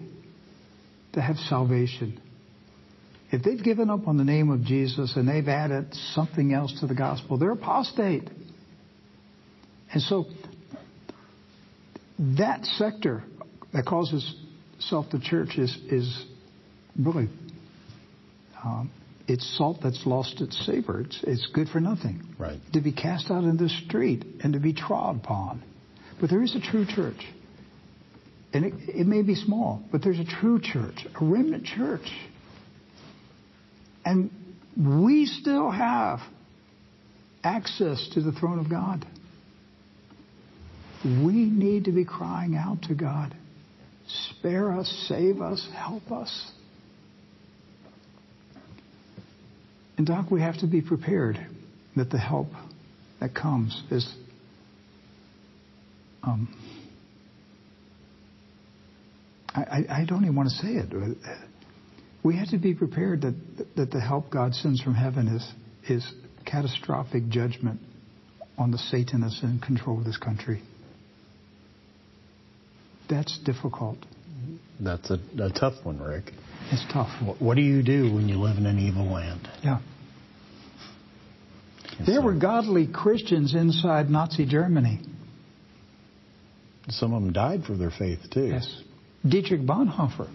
[1.13, 2.19] to have salvation.
[3.31, 6.87] If they've given up on the name of Jesus and they've added something else to
[6.87, 8.29] the gospel, they're apostate.
[9.91, 10.25] And so
[12.37, 13.23] that sector
[13.73, 14.13] that calls
[14.77, 16.25] itself the church is, is
[16.97, 17.29] really
[18.65, 18.91] um,
[19.27, 21.01] it's salt that's lost its savor.
[21.01, 22.35] It's, it's good for nothing.
[22.37, 22.59] Right.
[22.73, 25.63] To be cast out in the street and to be trod upon.
[26.19, 27.25] But there is a true church.
[28.53, 32.09] And it, it may be small, but there's a true church, a remnant church.
[34.05, 34.31] And
[34.77, 36.19] we still have
[37.43, 39.05] access to the throne of God.
[41.03, 43.35] We need to be crying out to God.
[44.07, 46.51] Spare us, save us, help us.
[49.97, 51.39] And, Doc, we have to be prepared
[51.95, 52.47] that the help
[53.19, 54.13] that comes is
[56.23, 56.53] um,
[59.55, 61.17] I, I, don't even want to say it.
[62.23, 63.35] We have to be prepared that,
[63.77, 65.53] that the help God sends from heaven is,
[65.89, 66.13] is
[66.45, 67.79] catastrophic judgment
[68.57, 70.61] on the Satanists in control of this country.
[73.09, 73.97] That's difficult.
[74.79, 76.31] That's a, a tough one, Rick.
[76.71, 77.09] It's tough.
[77.21, 79.47] What, what do you do when you live in an evil land?
[79.63, 79.79] Yeah.
[81.97, 84.99] And There so were godly Christians inside Nazi Germany.
[86.89, 88.47] Some of them died for their faith too.
[88.47, 88.83] Yes.
[89.27, 90.29] Dietrich Bonhoeffer.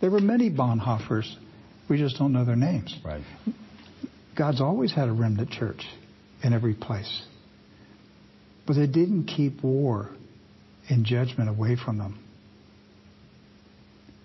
[0.00, 1.32] There were many Bonhoeffers.
[1.88, 2.96] We just don't know their names.
[3.04, 3.22] Right.
[4.36, 5.86] God's always had a remnant church
[6.42, 7.24] in every place.
[8.66, 10.10] But they didn't keep war
[10.88, 12.18] and judgment away from them.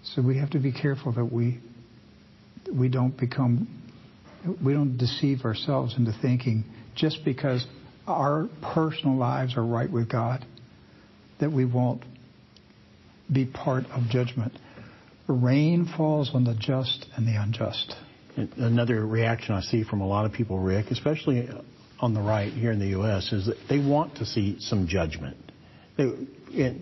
[0.03, 1.59] So we have to be careful that we
[2.73, 3.67] we don't become
[4.63, 6.63] we don't deceive ourselves into thinking
[6.95, 7.65] just because
[8.07, 10.45] our personal lives are right with God
[11.39, 12.03] that we won't
[13.31, 14.57] be part of judgment.
[15.27, 17.95] Rain falls on the just and the unjust.
[18.57, 21.49] Another reaction I see from a lot of people, Rick, especially
[21.99, 25.37] on the right here in the U.S., is that they want to see some judgment.
[25.97, 26.03] They,
[26.49, 26.77] it,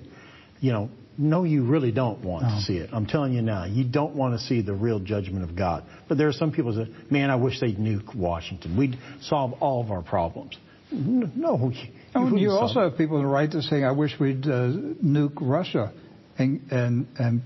[0.60, 0.90] you know,
[1.20, 2.50] no, you really don't want No.
[2.56, 2.90] to see it.
[2.94, 5.84] I'm telling you now, you don't want to see the real judgment of God.
[6.08, 8.78] But there are some people that, say, man, I wish they'd nuke Washington.
[8.78, 10.58] We'd solve all of our problems.
[10.92, 14.44] No, you, Oh, you also have people on the right that say, "I wish we'd
[14.48, 14.72] uh,
[15.04, 15.92] nuke Russia
[16.40, 17.42] and and and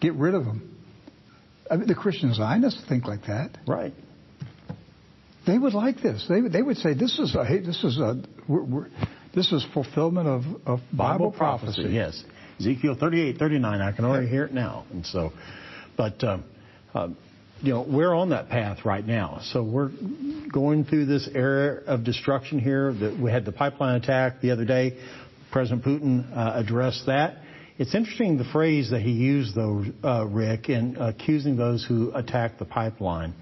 [0.00, 0.76] get rid of them."
[1.70, 3.56] I mean, the Christian Zionists think like that.
[3.66, 3.94] Right.
[5.46, 6.26] They would like this.
[6.28, 8.86] They would- they would say, "This is a hey, this is a we're, we're,
[9.34, 11.82] This is fulfillment of, of Bible, Bible prophecy.
[11.84, 11.94] prophecy.
[11.94, 12.22] Yes.
[12.62, 13.80] Ezekiel 38, 39.
[13.80, 14.84] I can already hear it now.
[14.92, 15.32] And so,
[15.96, 16.44] but, um,
[16.94, 17.08] uh,
[17.60, 19.40] you know, we're on that path right now.
[19.42, 19.90] So we're
[20.52, 22.92] going through this era of destruction here.
[22.92, 24.96] That we had the pipeline attack the other day.
[25.50, 27.38] President Putin uh, addressed that.
[27.78, 32.60] It's interesting the phrase that he used, though, uh, Rick, in accusing those who attacked
[32.60, 33.34] the pipeline.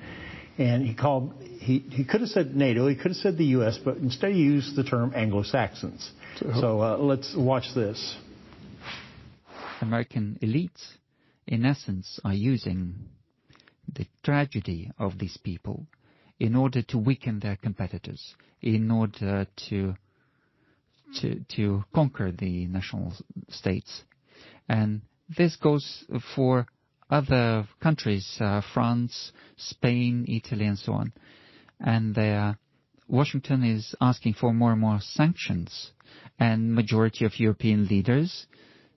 [0.57, 3.79] And he called, he, he could have said NATO, he could have said the U.S.,
[3.85, 6.11] but instead he used the term Anglo Saxons.
[6.61, 8.17] So uh, let's watch this.
[9.83, 10.83] American elites,
[11.47, 12.95] in essence, are using
[13.93, 15.87] the tragedy of these people
[16.39, 19.95] in order to weaken their competitors, in order to
[21.21, 23.13] to, to conquer the national
[23.49, 24.05] states.
[24.69, 25.03] And
[25.37, 26.05] this goes
[26.37, 26.67] for
[27.11, 31.13] other countries, uh, France, Spain, Italy, and so on.
[31.81, 32.57] And
[33.09, 35.91] Washington is asking for more and more sanctions,
[36.39, 38.47] and majority of European leaders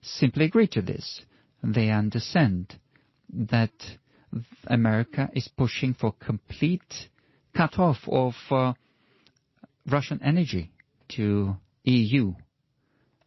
[0.04, 1.22] simply agree to this.
[1.62, 2.78] They understand
[3.32, 3.72] that
[4.66, 7.08] America is pushing for complete
[7.56, 8.72] cut off of uh,
[9.86, 10.70] Russian energy
[11.10, 12.34] to EU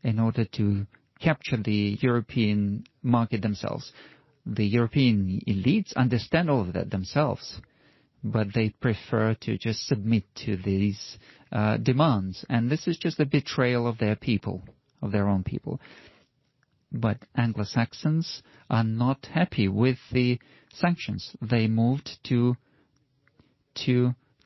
[0.03, 0.85] in order to
[1.19, 3.91] capture the European market themselves.
[4.45, 7.59] The European elites understand all of that themselves,
[8.23, 11.17] but they prefer to just submit to these
[11.51, 12.45] uh, demands.
[12.49, 14.63] And this is just a betrayal of their people,
[15.01, 15.79] of their own people.
[16.91, 20.39] But Anglo-Saxons are not happy with the
[20.73, 21.35] sanctions.
[21.41, 22.55] They moved to,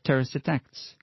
[0.04, 0.96] terrorist attacks,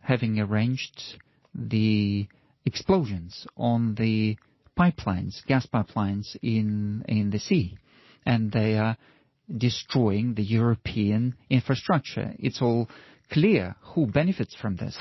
[0.00, 1.18] having arranged
[1.54, 2.28] the
[2.64, 4.36] explosions on the
[4.78, 7.78] pipelines, gas pipelines in, in the sea.
[8.24, 8.96] And they are
[9.56, 12.34] destroying the European infrastructure.
[12.38, 12.88] It's all
[13.30, 14.98] clear who benefits from this.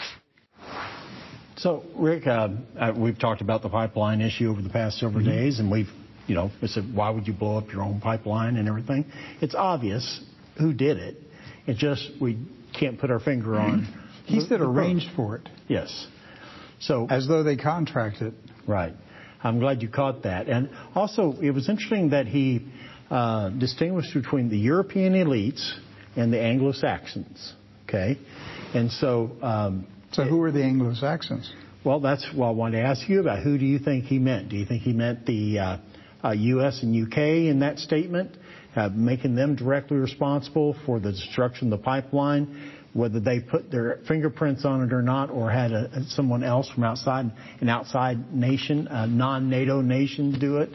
[1.58, 5.32] So, Rick, uh, uh, we've talked about the pipeline issue over the past several mm-hmm.
[5.32, 5.88] days, and we've,
[6.28, 9.06] you know, said, why would you blow up your own pipeline and everything?
[9.41, 10.22] It's obvious
[10.58, 11.16] who did it.
[11.66, 12.38] It just, we
[12.78, 13.88] can't put our finger on.
[14.26, 15.47] He said arranged for it.
[15.70, 16.08] Yes.
[16.80, 18.34] So as though they contracted.
[18.68, 18.93] Right.
[19.41, 20.49] I'm glad you caught that.
[20.49, 22.68] And also, it was interesting that he
[23.10, 25.72] uh, distinguished between the European elites
[26.18, 27.53] and the Anglo-Saxons.
[27.88, 28.18] Okay,
[28.74, 29.32] and so.
[29.41, 31.51] Um, so who are the Anglo-Saxons?
[31.84, 33.43] Well, that's what I wanted to ask you about.
[33.43, 34.49] Who do you think he meant?
[34.49, 35.78] Do you think he meant the uh,
[36.24, 36.82] uh, U.S.
[36.82, 37.47] and U.K.
[37.47, 38.36] in that statement,
[38.76, 42.72] uh, making them directly responsible for the destruction of the pipeline?
[42.93, 46.86] whether they put their fingerprints on it or not, or had a, someone else from
[46.86, 50.70] outside, an outside nation, a non-NATO nation, do it.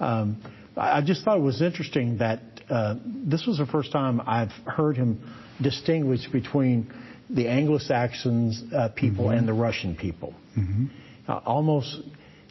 [0.00, 0.40] Um,
[0.78, 4.96] I just thought it was interesting that uh, this was the first time I've heard
[4.96, 5.20] him
[5.60, 6.90] distinguish between
[7.30, 9.38] the Anglo-Saxons uh, people mm-hmm.
[9.38, 10.34] and the Russian people.
[10.56, 10.86] Mm-hmm.
[11.26, 12.00] Uh, almost,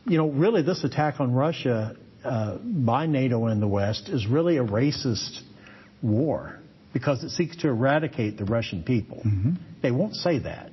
[0.06, 4.58] you know, really, this attack on Russia uh, by NATO and the West is really
[4.58, 5.40] a racist
[6.02, 6.60] war
[6.94, 9.18] because it seeks to eradicate the Russian people.
[9.18, 9.54] Mm-hmm.
[9.82, 10.72] They won't say that.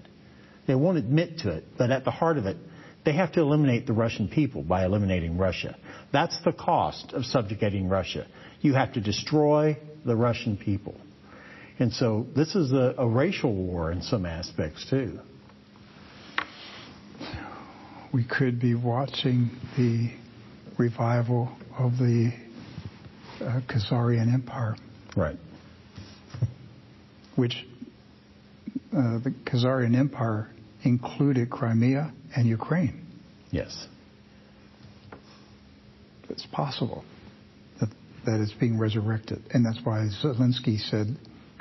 [0.66, 2.56] They won't admit to it, but at the heart of it,
[3.04, 5.76] they have to eliminate the Russian people by eliminating Russia.
[6.12, 8.26] That's the cost of subjugating Russia.
[8.62, 10.94] You have to destroy the Russian people.
[11.78, 15.18] And so this is a, a racial war in some aspects, too.
[18.12, 20.10] We could be watching the
[20.78, 22.32] revival of the
[23.40, 24.76] uh, Khazarian Empire.
[25.16, 25.36] Right
[27.36, 27.66] which
[28.96, 30.48] uh, the Khazarian Empire
[30.82, 33.06] included Crimea and Ukraine.
[33.50, 33.86] Yes.
[36.28, 37.04] It's possible
[37.80, 37.88] that,
[38.26, 39.42] that it's being resurrected.
[39.52, 41.16] And that's why Zelensky said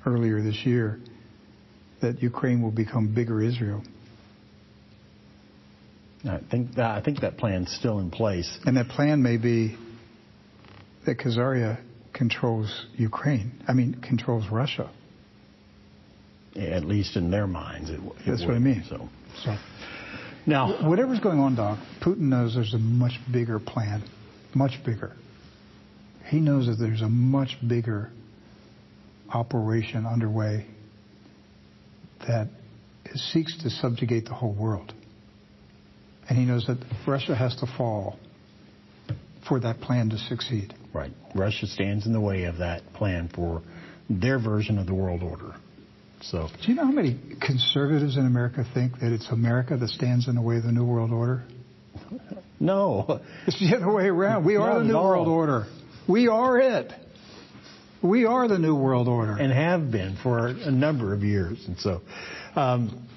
[0.05, 0.99] earlier this year
[2.01, 3.83] that Ukraine will become bigger Israel.
[6.25, 8.57] I think that, I think that plan's still in place.
[8.65, 9.77] And that plan may be
[11.05, 11.79] that Khazaria
[12.13, 13.61] controls Ukraine.
[13.67, 14.89] I mean, controls Russia
[16.55, 17.89] at least in their minds.
[17.89, 18.49] It, it That's would.
[18.49, 18.83] what I mean.
[18.87, 19.09] So,
[19.43, 19.57] so
[20.45, 24.03] now, whatever's going on, Doc, Putin knows there's a much bigger plan,
[24.53, 25.13] much bigger.
[26.27, 28.11] He knows that there's a much bigger
[29.34, 30.65] operation underway
[32.27, 32.47] that
[33.15, 34.93] seeks to subjugate the whole world.
[36.29, 38.17] And he knows that Russia has to fall
[39.47, 40.73] for that plan to succeed.
[40.93, 41.11] Right.
[41.36, 43.61] Russia stands in the way of that plan for
[44.09, 45.53] their version of the world order.
[46.21, 50.29] So, do you know how many conservatives in America think that it's America that stands
[50.29, 51.43] in the way of the New World Order?
[52.61, 54.45] No, it's the other way around.
[54.45, 55.65] We are the New World Order.
[56.07, 56.93] We are it.
[58.03, 61.63] We are the New World Order, and have been for a number of years.
[61.65, 62.01] And so,
[62.53, 63.07] um,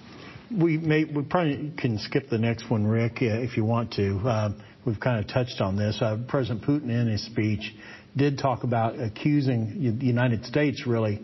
[0.56, 4.16] we may we probably can skip the next one, Rick, uh, if you want to.
[4.18, 4.52] Uh,
[4.84, 5.98] we've kind of touched on this.
[6.00, 7.74] Uh, President Putin, in his speech,
[8.16, 11.20] did talk about accusing the United States, really,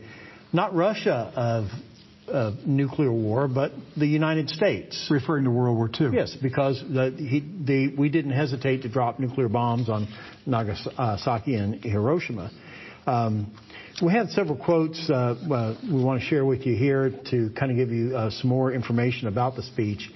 [0.53, 5.07] not Russia of nuclear war, but the United States.
[5.09, 6.17] Referring to World War II.
[6.17, 10.09] Yes, because the, he, the, we didn't hesitate to drop nuclear bombs on
[10.47, 12.51] Nagasaki and Hiroshima.
[13.07, 13.53] Um,
[14.03, 17.71] we have several quotes uh, uh, we want to share with you here to kind
[17.71, 20.11] of give you uh, some more information about the speech.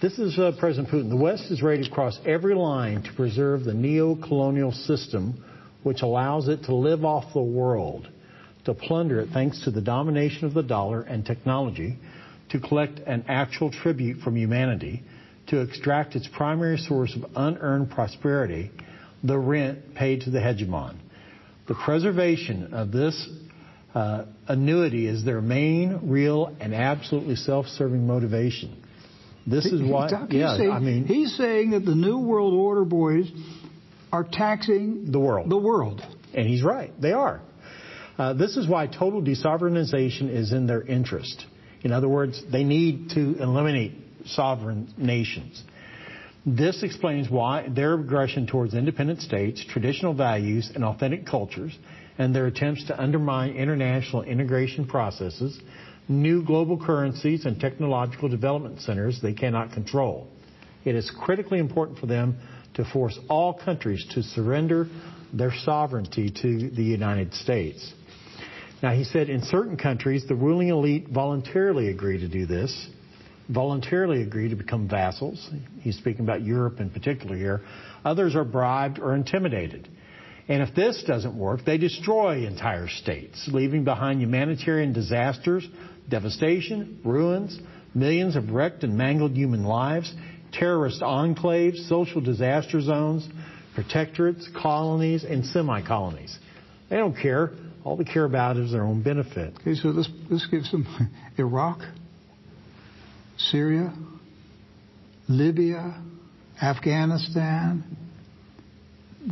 [0.00, 1.10] This is uh, President Putin.
[1.10, 5.44] The West is ready to cross every line to preserve the neo-colonial system
[5.82, 8.08] which allows it to live off the world
[8.64, 11.98] to plunder it thanks to the domination of the dollar and technology,
[12.50, 15.02] to collect an actual tribute from humanity,
[15.46, 18.70] to extract its primary source of unearned prosperity,
[19.24, 20.96] the rent paid to the hegemon.
[21.70, 23.28] The preservation of this
[23.94, 28.82] uh, annuity is their main, real, and absolutely self-serving motivation.
[29.46, 33.30] This is why, yeah, saying, I mean, he's saying that the New World Order boys
[34.10, 35.48] are taxing the world.
[35.48, 36.02] The world,
[36.34, 36.90] and he's right.
[37.00, 37.40] They are.
[38.18, 41.46] Uh, this is why total desovereignization is in their interest.
[41.82, 43.92] In other words, they need to eliminate
[44.26, 45.62] sovereign nations.
[46.46, 51.76] This explains why their aggression towards independent states, traditional values, and authentic cultures,
[52.16, 55.60] and their attempts to undermine international integration processes,
[56.08, 60.28] new global currencies, and technological development centers they cannot control.
[60.84, 62.38] It is critically important for them
[62.74, 64.88] to force all countries to surrender
[65.34, 67.92] their sovereignty to the United States.
[68.82, 72.88] Now, he said in certain countries, the ruling elite voluntarily agree to do this,
[73.50, 75.50] voluntarily agree to become vassals.
[75.80, 77.62] He's speaking about Europe in particular here.
[78.04, 79.88] Others are bribed or intimidated.
[80.48, 85.66] And if this doesn't work, they destroy entire states, leaving behind humanitarian disasters,
[86.08, 87.58] devastation, ruins,
[87.94, 90.12] millions of wrecked and mangled human lives,
[90.52, 93.28] terrorist enclaves, social disaster zones,
[93.76, 96.36] protectorates, colonies, and semi colonies.
[96.88, 97.52] They don't care.
[97.84, 99.54] All they care about is their own benefit.
[99.60, 100.86] Okay, so this, this gives them
[101.38, 101.78] Iraq,
[103.48, 103.92] Syria,
[105.28, 106.02] Libya,
[106.60, 107.84] Afghanistan.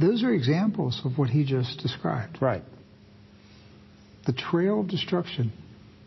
[0.01, 2.39] Those are examples of what he just described.
[2.41, 2.63] Right.
[4.27, 5.53] The trail of destruction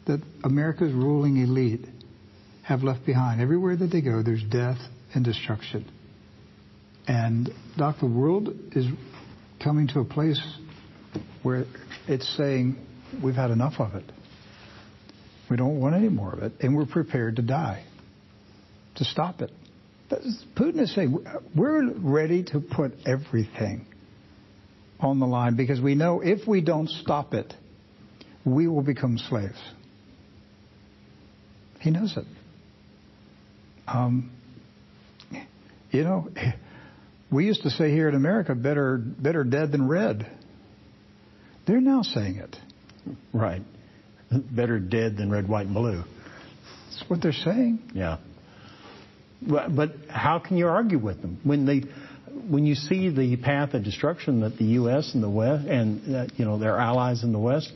[0.07, 1.85] that America's ruling elite
[2.63, 3.41] have left behind.
[3.41, 4.77] Everywhere that they go, there's death
[5.13, 5.89] and destruction.
[7.07, 8.85] And, Doc, the world is
[9.63, 10.41] coming to a place
[11.43, 11.65] where
[12.07, 12.77] it's saying
[13.23, 14.05] we've had enough of it.
[15.49, 17.83] We don't want any more of it, and we're prepared to die
[18.95, 19.51] to stop it.
[20.55, 21.25] Putin is saying
[21.55, 23.85] we're ready to put everything
[24.99, 27.53] on the line because we know if we don't stop it,
[28.45, 29.59] we will become slaves.
[31.79, 32.25] He knows it.
[33.87, 34.31] Um,
[35.91, 36.29] you know,
[37.31, 40.29] we used to say here in America, better better dead than red.
[41.67, 42.55] They're now saying it.
[43.33, 43.61] Right.
[44.31, 46.03] Better dead than red, white, and blue.
[46.89, 47.91] That's what they're saying.
[47.93, 48.17] Yeah.
[49.41, 51.83] But, but how can you argue with them when they,
[52.47, 55.13] when you see the path of destruction that the U.S.
[55.13, 57.71] and the West and uh, you know their allies in the West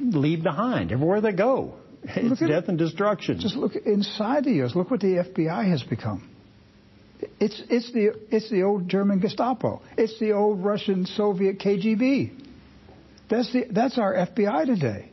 [0.00, 1.74] leave behind everywhere they go?
[2.02, 3.40] It's death and destruction.
[3.40, 4.74] Just look inside the U.S.
[4.74, 6.28] Look what the FBI has become.
[7.40, 9.82] It's it's the it's the old German Gestapo.
[9.96, 12.44] It's the old Russian Soviet KGB.
[13.28, 15.10] That's, the, that's our FBI today.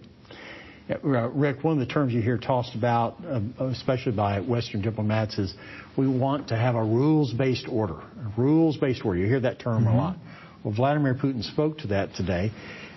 [0.89, 5.37] Uh, Rick, one of the terms you hear tossed about, uh, especially by Western diplomats,
[5.37, 5.53] is
[5.97, 8.01] we want to have a rules-based order.
[8.37, 9.19] Rules-based order.
[9.19, 9.93] You hear that term mm-hmm.
[9.93, 10.17] a lot.
[10.63, 12.51] Well, Vladimir Putin spoke to that today,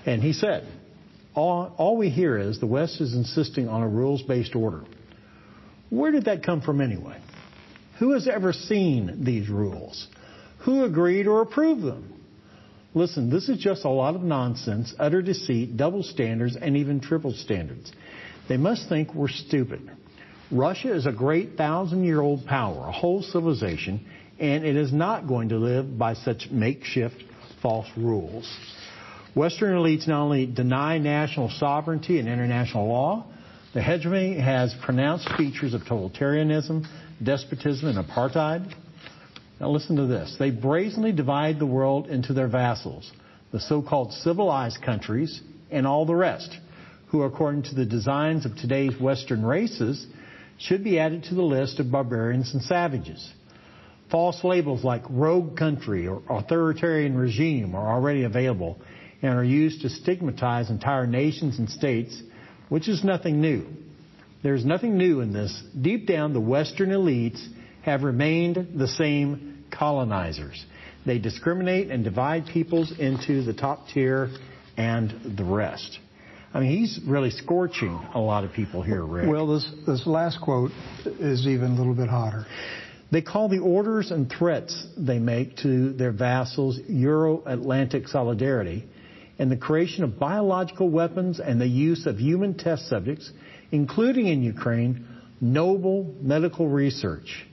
[0.04, 0.66] and he said,
[1.34, 4.84] all, all we hear is the West is insisting on a rules-based order.
[5.90, 7.20] Where did that come from anyway?
[7.98, 10.08] Who has ever seen these rules?
[10.60, 12.15] Who agreed or approved them?
[12.96, 17.34] Listen, this is just a lot of nonsense, utter deceit, double standards, and even triple
[17.34, 17.92] standards.
[18.48, 19.90] They must think we're stupid.
[20.50, 24.06] Russia is a great thousand year old power, a whole civilization,
[24.38, 27.22] and it is not going to live by such makeshift
[27.60, 28.50] false rules.
[29.34, 33.26] Western elites not only deny national sovereignty and international law,
[33.74, 36.86] the hegemony has pronounced features of totalitarianism,
[37.22, 38.74] despotism, and apartheid.
[39.60, 40.36] Now listen to this.
[40.38, 43.10] They brazenly divide the world into their vassals,
[43.52, 45.40] the so-called civilized countries,
[45.70, 46.56] and all the rest,
[47.08, 50.06] who according to the designs of today's Western races,
[50.58, 53.32] should be added to the list of barbarians and savages.
[54.10, 58.78] False labels like rogue country or authoritarian regime are already available
[59.22, 62.22] and are used to stigmatize entire nations and states,
[62.68, 63.66] which is nothing new.
[64.42, 65.62] There's nothing new in this.
[65.80, 67.44] Deep down, the Western elites
[67.86, 70.66] have remained the same colonizers.
[71.06, 74.28] They discriminate and divide peoples into the top tier
[74.76, 76.00] and the rest.
[76.52, 79.28] I mean, he's really scorching a lot of people here, Rick.
[79.28, 80.72] Well, this, this last quote
[81.04, 82.44] is even a little bit hotter.
[83.12, 88.84] They call the orders and threats they make to their vassals Euro Atlantic solidarity
[89.38, 93.30] and the creation of biological weapons and the use of human test subjects,
[93.70, 95.06] including in Ukraine,
[95.40, 97.46] noble medical research.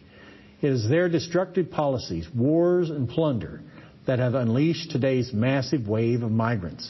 [0.63, 3.59] It is their destructive policies, wars, and plunder
[4.07, 6.89] that have unleashed today's massive wave of migrants.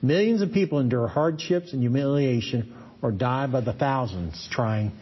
[0.00, 4.92] Millions of people endure hardships and humiliation or die by the thousands trying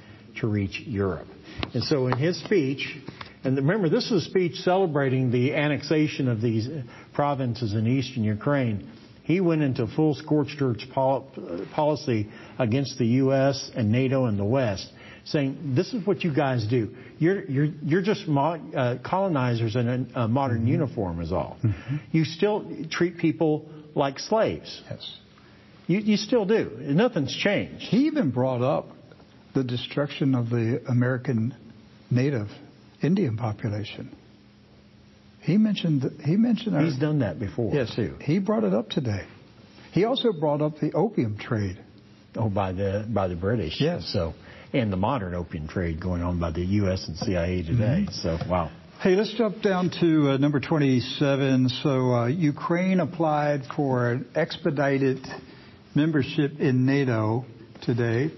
[0.40, 1.26] to reach Europe.
[1.74, 2.96] And so in his speech,
[3.44, 6.68] and remember, this is a speech celebrating the annexation of these
[7.12, 8.90] provinces in eastern Ukraine.
[9.24, 13.70] He went into full scorched earth policy against the U.S.
[13.74, 14.90] and NATO and the West,
[15.26, 16.94] saying, This is what you guys do.
[17.18, 20.68] You're, you're, you're just mo- uh, colonizers in a, a modern mm-hmm.
[20.68, 21.56] uniform, is all.
[21.62, 21.96] Mm-hmm.
[22.12, 24.82] You still treat people like slaves.
[24.90, 25.16] Yes.
[25.86, 26.76] You, you still do.
[26.80, 27.82] Nothing's changed.
[27.82, 28.88] He even brought up
[29.54, 31.54] the destruction of the American
[32.10, 32.48] native
[33.02, 34.14] Indian population.
[35.40, 37.72] He mentioned he mentioned he's our, done that before.
[37.72, 38.16] Yes, too.
[38.20, 39.24] He brought it up today.
[39.92, 41.78] He also brought up the opium trade.
[42.34, 43.80] Oh, by the by the British.
[43.80, 44.10] Yes.
[44.12, 44.34] So
[44.72, 47.06] and the modern opium trade going on by the U.S.
[47.08, 48.06] and CIA today.
[48.06, 48.14] Mm-hmm.
[48.22, 48.70] So wow.
[49.00, 51.68] Hey, let's jump down to uh, number 27.
[51.82, 55.20] So uh, Ukraine applied for an expedited
[55.94, 57.44] membership in NATO
[57.82, 58.30] today.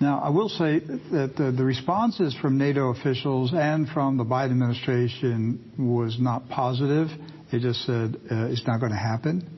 [0.00, 4.50] Now, I will say that the, the, responses from NATO officials and from the Biden
[4.50, 7.08] administration was not positive.
[7.52, 9.48] They just said uh, it's not going to happen.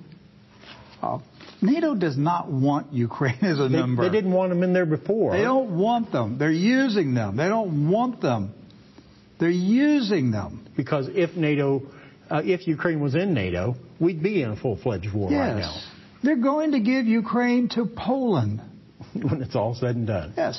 [1.03, 1.19] Uh,
[1.63, 4.05] NATO does not want Ukraine as a they, member.
[4.05, 5.33] They didn't want them in there before.
[5.33, 6.39] They don't want them.
[6.39, 7.37] They're using them.
[7.37, 8.53] They don't want them.
[9.39, 10.67] They're using them.
[10.77, 11.83] Because if NATO,
[12.31, 15.39] uh, if Ukraine was in NATO, we'd be in a full-fledged war yes.
[15.39, 15.81] right now.
[16.23, 18.61] They're going to give Ukraine to Poland.
[19.23, 20.35] when it's all said and done.
[20.37, 20.59] Yes.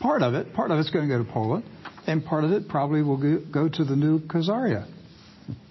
[0.00, 1.64] Part of it, part of it's going to go to Poland,
[2.06, 4.86] and part of it probably will go, go to the new Khazaria.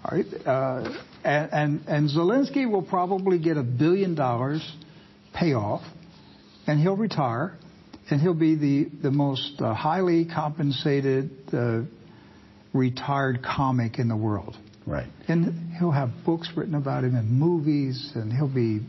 [0.04, 0.26] All right?
[0.46, 4.62] Uh, and, and, and Zelensky will probably get a billion dollars
[5.34, 5.82] payoff,
[6.66, 7.56] and he'll retire,
[8.10, 11.80] and he'll be the, the most uh, highly compensated uh,
[12.72, 14.56] retired comic in the world.
[14.86, 15.08] Right.
[15.28, 18.80] And he'll have books written about him and movies, and he'll be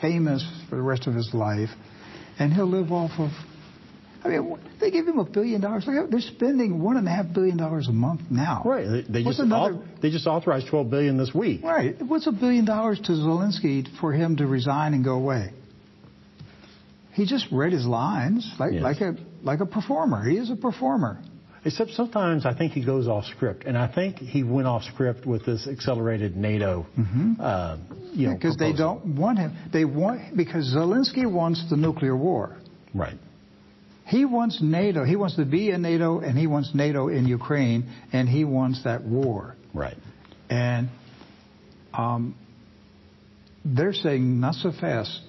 [0.00, 1.70] famous for the rest of his life
[2.40, 3.30] and he'll live off of.
[4.22, 5.86] I mean, they give him a billion dollars.
[5.86, 8.62] They're spending one and a half billion dollars a month now.
[8.64, 8.86] Right.
[8.86, 11.62] They, they just another, they just authorized 12 billion this week.
[11.62, 11.96] Right.
[12.02, 15.52] What's a billion dollars to Zelensky for him to resign and go away?
[17.12, 18.82] He just read his lines like yes.
[18.82, 20.28] like a like a performer.
[20.28, 21.22] He is a performer.
[21.64, 25.26] Except sometimes I think he goes off script, and I think he went off script
[25.26, 26.86] with this accelerated NATO.
[26.98, 27.32] Mm-hmm.
[27.38, 27.76] Uh,
[28.12, 29.54] you know, because they don't want him.
[29.70, 32.56] They want because Zelensky wants the nuclear war.
[32.94, 33.18] Right.
[34.10, 35.04] He wants NATO.
[35.04, 38.82] He wants to be in NATO, and he wants NATO in Ukraine, and he wants
[38.82, 39.54] that war.
[39.72, 39.96] Right.
[40.48, 40.88] And
[41.94, 42.34] um,
[43.64, 45.20] they're saying not so fast,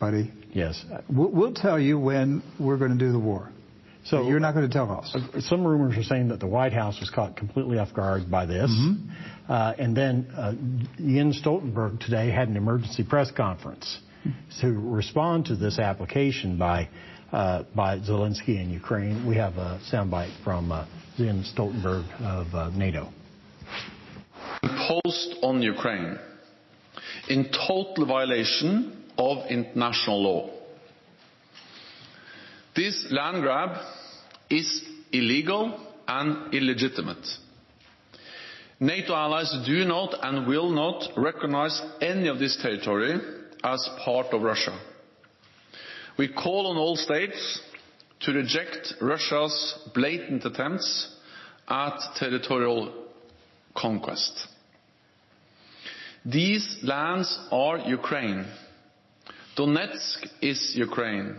[0.00, 0.32] buddy.
[0.52, 0.84] Yes.
[1.08, 3.50] We'll, we'll tell you when we're going to do the war.
[4.06, 5.14] So you're not going to tell us.
[5.14, 8.44] Uh, some rumors are saying that the White House was caught completely off guard by
[8.44, 9.08] this, mm-hmm.
[9.48, 10.52] uh, and then uh,
[10.98, 14.00] Jens Stoltenberg today had an emergency press conference
[14.60, 16.88] to respond to this application by
[17.32, 19.26] uh, by Zelensky in Ukraine.
[19.26, 23.08] We have a soundbite from uh, Jens Stoltenberg of uh, NATO.
[24.62, 26.18] Imposed on Ukraine
[27.28, 30.50] in total violation of international law.
[32.74, 33.78] This land grab
[34.50, 37.24] is illegal and illegitimate.
[38.80, 43.20] NATO allies do not and will not recognize any of this territory
[43.62, 44.76] as part of Russia.
[46.16, 47.60] We call on all states
[48.20, 51.14] to reject Russia's blatant attempts
[51.68, 52.92] at territorial
[53.76, 54.48] conquest.
[56.24, 58.46] These lands are Ukraine.
[59.58, 61.36] Donetsk is Ukraine.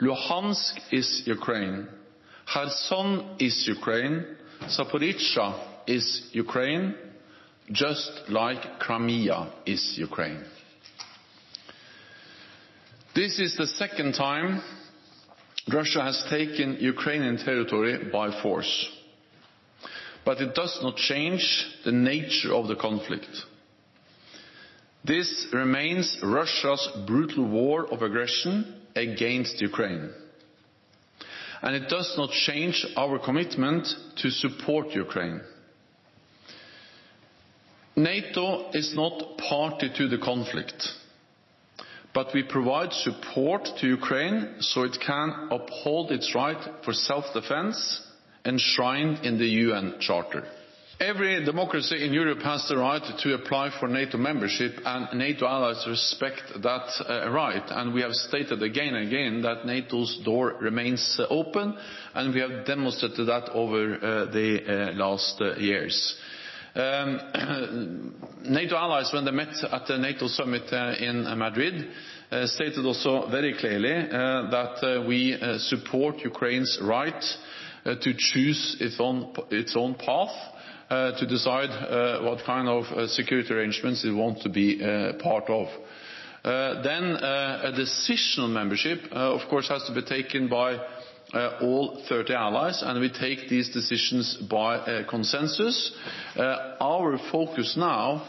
[0.00, 1.88] Luhansk is Ukraine.
[2.52, 4.24] Kherson is Ukraine.
[4.68, 6.94] Zaporizhzhia is Ukraine,
[7.72, 10.44] just like Crimea is Ukraine.
[13.14, 14.62] This is the second time
[15.72, 18.88] Russia has taken Ukrainian territory by force.
[20.24, 21.44] But it does not change
[21.84, 23.28] the nature of the conflict.
[25.04, 30.10] This remains Russia's brutal war of aggression against Ukraine.
[31.62, 33.86] and it does not change our commitment
[34.16, 35.40] to support Ukraine.
[37.94, 40.88] NATO is not party to the conflict,
[42.14, 48.00] but we provide support to Ukraine so it can uphold its right for self-defense
[48.44, 50.44] enshrined in the UN Charter.
[51.00, 55.84] Every democracy in Europe has the right to apply for NATO membership, and NATO allies
[55.88, 57.62] respect that uh, right.
[57.70, 61.76] And we have stated again and again that NATO's door remains open,
[62.14, 66.16] and we have demonstrated that over uh, the uh, last years.
[66.74, 68.14] Um,
[68.44, 71.88] NATO allies, when they met at the NATO summit uh, in Madrid,
[72.46, 77.22] stated also very clearly that we support Ukraine's right
[77.84, 78.96] to choose its
[79.76, 80.52] own, path
[80.92, 84.78] uh, to decide uh, what kind of uh, security arrangements it wants to be
[85.22, 85.68] part of.
[86.44, 90.78] Then a decision on membership, of course, has to be taken by
[91.32, 95.90] Uh, all 30 allies, and we take these decisions by uh, consensus.
[96.36, 98.22] Uh, our focus now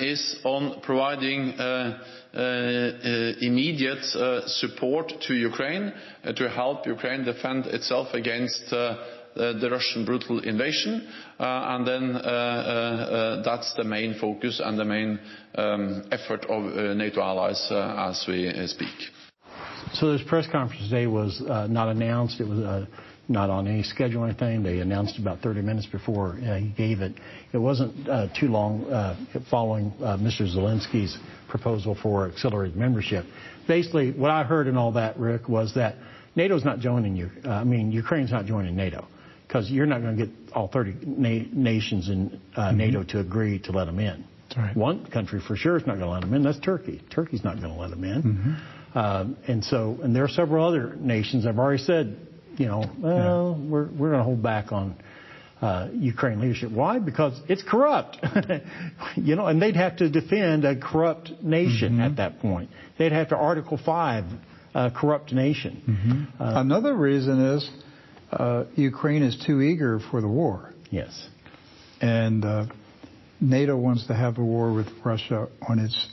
[0.00, 1.52] is on providing
[3.42, 4.02] immediate
[4.46, 5.92] support to Ukraine
[6.34, 11.06] to help Ukraine defend itself against the Russian brutal invasion.
[11.38, 15.20] Uh, and then uh, uh, That's the main focus and the main
[15.54, 18.88] um, effort of NATO allies as we speak.
[19.94, 22.40] So This press conference today was uh, not announced.
[22.40, 22.86] It was uh,
[23.28, 24.62] not on any schedule or anything.
[24.62, 27.14] They announced about 30 minutes before uh, he gave it.
[27.52, 28.06] It wasn't
[28.38, 28.84] too long
[29.50, 30.42] following Mr.
[30.42, 31.18] Zelensky's
[31.48, 33.24] proposal for accelerated membership.
[33.68, 35.96] Basically, what I heard in all that, Rick, was that
[36.34, 37.30] NATO's not joining you.
[37.44, 39.06] I mean, Ukraine's not joining NATO
[39.46, 42.78] because you're not going to get all 30 na- nations in uh, mm-hmm.
[42.78, 44.24] NATO to agree to let them in.
[44.56, 44.76] Right.
[44.76, 46.42] One country for sure is not going to let them in.
[46.42, 47.02] That's Turkey.
[47.10, 48.22] Turkey's not going to let them in.
[48.22, 48.52] Mm-hmm.
[48.94, 51.46] Um, and so, and there are several other nations.
[51.46, 52.16] I've already said,
[52.58, 53.70] you know, well, yeah.
[53.70, 54.96] we're we're going to hold back on
[55.62, 56.70] uh, Ukraine leadership.
[56.70, 56.98] Why?
[56.98, 58.18] Because it's corrupt.
[59.16, 62.02] you know, and they'd have to defend a corrupt nation mm-hmm.
[62.02, 62.70] at that point.
[62.98, 64.24] They'd have to Article Five
[64.74, 65.82] a corrupt nation.
[65.86, 66.42] Mm-hmm.
[66.42, 67.70] Uh, Another reason is
[68.32, 70.72] uh, Ukraine is too eager for the war.
[70.90, 71.28] Yes.
[72.00, 72.66] And uh,
[73.40, 76.08] NATO wants to have a war with Russia on its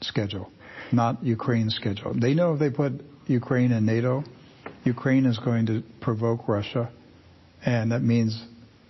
[0.00, 0.50] schedule,
[0.92, 2.14] not Ukraine's schedule.
[2.14, 2.92] They know if they put
[3.26, 4.24] Ukraine in NATO,
[4.84, 6.90] Ukraine is going to provoke Russia,
[7.64, 8.42] and that means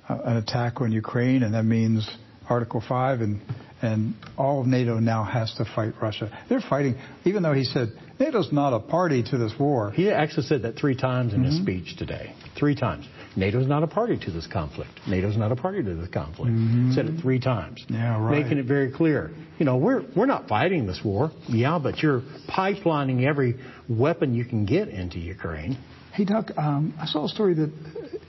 [0.08, 2.08] uh, an attack on Ukraine, and that means
[2.48, 3.40] Article 5, and,
[3.82, 6.36] and all of NATO now has to fight Russia.
[6.48, 9.90] They're fighting, even though he said NATO's not a party to this war.
[9.92, 11.50] He actually said that three times in mm-hmm.
[11.50, 12.34] his speech today.
[12.58, 13.06] Three times.
[13.36, 14.90] NATO's not a party to this conflict.
[15.06, 16.50] NATO's not a party to this conflict.
[16.50, 16.92] Mm-hmm.
[16.92, 17.84] Said it three times.
[17.88, 18.42] Yeah, right.
[18.42, 19.30] Making it very clear.
[19.58, 21.30] You know, we're we're not fighting this war.
[21.48, 23.56] Yeah, but you're pipelining every
[23.88, 25.78] weapon you can get into Ukraine.
[26.12, 27.72] Hey, Doc, um, I saw a story that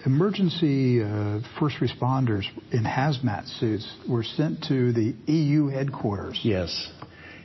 [0.06, 6.40] emergency uh, first responders in hazmat suits were sent to the EU headquarters.
[6.44, 6.92] Yes.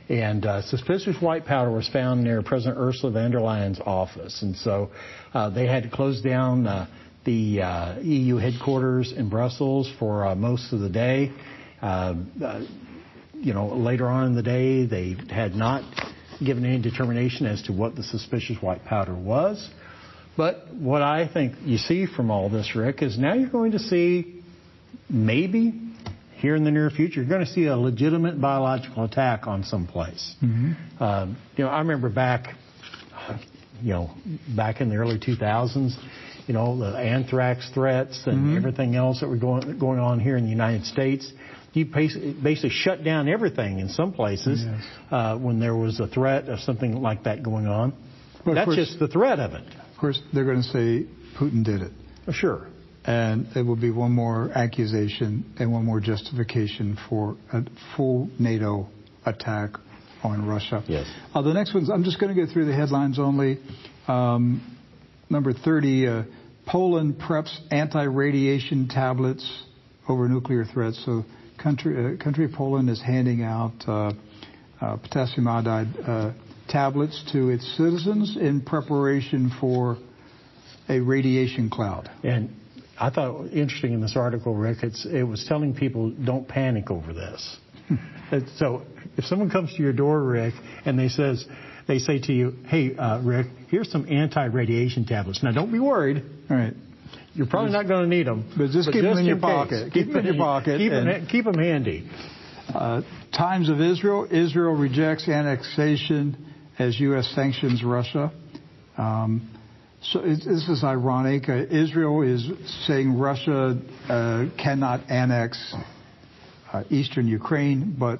[0.09, 4.41] And uh, suspicious white powder was found near President Ursula von der Leyen's office.
[4.41, 4.91] And so
[5.33, 6.87] uh, they had to close down uh,
[7.27, 11.33] the uh, EU headquarters in Brussels for uh, most of the day.
[11.81, 12.15] Uh,
[13.33, 15.83] you know, later on in the day, they had not
[16.43, 19.69] given any determination as to what the suspicious white powder was.
[20.37, 23.79] But what I think you see from all this, Rick, is now you're going to
[23.79, 24.41] see
[25.09, 25.73] maybe
[26.37, 29.85] here in the near future, you're going to see a legitimate biological attack on some
[29.85, 30.33] place.
[30.41, 31.03] Mm-hmm.
[31.03, 32.55] Um, you know, I remember back,
[33.81, 34.11] you know,
[34.55, 35.93] back in the early 2000s,
[36.47, 38.57] you know, the anthrax threats and mm-hmm.
[38.57, 41.31] everything else that were going going on here in the United States.
[41.73, 44.83] You basically shut down everything in some places yes.
[45.11, 47.93] uh, when there was a threat of something like that going on.
[48.43, 49.63] Well, That's course, just the threat of it.
[49.93, 51.05] Of course, they're going to say
[51.37, 51.91] Putin did it.
[52.33, 52.67] Sure
[53.07, 57.61] and it will be one more accusation and one more justification for a
[57.95, 58.89] full NATO
[59.25, 59.71] attack
[60.23, 60.83] on Russia.
[60.87, 61.09] Yes.
[61.33, 63.59] Uh, the next ones, I'm just going to go through the headlines only.
[64.09, 64.77] Um,
[65.29, 66.23] number 30, uh,
[66.67, 69.63] Poland preps anti-radiation tablets
[70.07, 71.01] over nuclear threats.
[71.05, 71.23] So
[71.57, 74.11] country, uh, country of Poland is handing out uh,
[74.81, 76.33] uh, potassium iodide uh,
[76.67, 79.97] tablets to its citizens in preparation for
[80.89, 82.09] a radiation cloud.
[82.23, 82.53] And
[82.99, 87.57] I thought interesting in this article, Rick, it was telling people don't panic over this.
[88.57, 88.83] so
[89.15, 90.53] if someone comes to your door, Rick,
[90.85, 91.45] and they says
[91.87, 96.23] they say to you, "Hey, uh, Rick, here's some anti-radiation tablets." Now, don't be worried.
[96.49, 96.73] All right.
[97.33, 98.51] You're probably not going to need them.
[98.57, 99.93] But just but keep just them in your pocket.
[99.93, 100.79] Keep, them in your pocket.
[100.79, 102.09] Keep, them, keep them handy.
[102.73, 104.27] Uh, Times of Israel.
[104.29, 107.31] Israel rejects annexation as U.S.
[107.35, 108.31] sanctions Russia.
[108.97, 109.49] Um,
[110.01, 111.49] So it, this is ironic.
[111.49, 112.49] Uh, Israel is
[112.85, 113.77] saying Russia
[114.07, 115.75] uh, cannot annex
[116.71, 118.19] uh, eastern Ukraine, but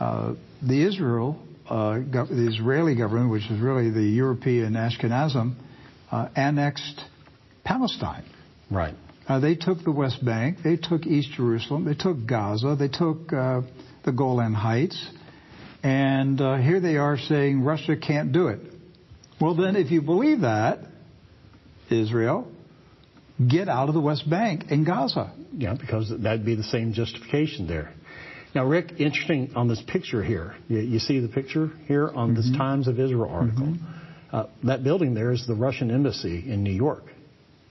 [0.00, 1.38] uh, the Israel,
[1.68, 5.54] uh, gov- the Israeli government, which is really the European Ashkenazim,
[6.10, 7.00] uh, annexed
[7.64, 8.24] Palestine.
[8.70, 8.94] Right.
[9.28, 13.32] Uh, they took the West Bank, they took East Jerusalem, they took Gaza, they took
[13.32, 13.62] uh,
[14.04, 15.10] the Golan Heights,
[15.82, 18.60] and uh, here they are saying Russia can't do it.
[19.40, 20.78] Well, then, if you believe that,
[21.90, 22.50] Israel,
[23.46, 25.32] get out of the West Bank and Gaza.
[25.56, 27.92] Yeah, because that'd be the same justification there.
[28.56, 30.54] Now, Rick, interesting on this picture here.
[30.68, 33.76] You, you see the picture here on this Times of Israel article.
[34.32, 37.04] Uh, that building there is the Russian embassy in New York,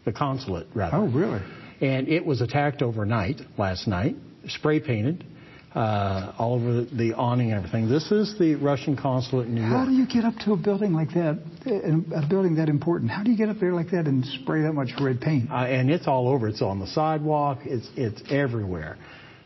[0.06, 0.98] the consulate, rather.
[0.98, 1.42] Oh, really?
[1.82, 4.16] And it was attacked overnight, last night,
[4.48, 5.26] spray painted
[5.74, 7.90] uh, all over the awning and everything.
[7.90, 9.74] This is the Russian consulate in New York.
[9.74, 13.10] How do you get up to a building like that, a building that important?
[13.10, 15.50] How do you get up there like that and spray that much red paint?
[15.50, 16.48] Uh, and it's all over.
[16.48, 17.62] It's on the sidewalk.
[17.64, 18.98] It's it's everywhere.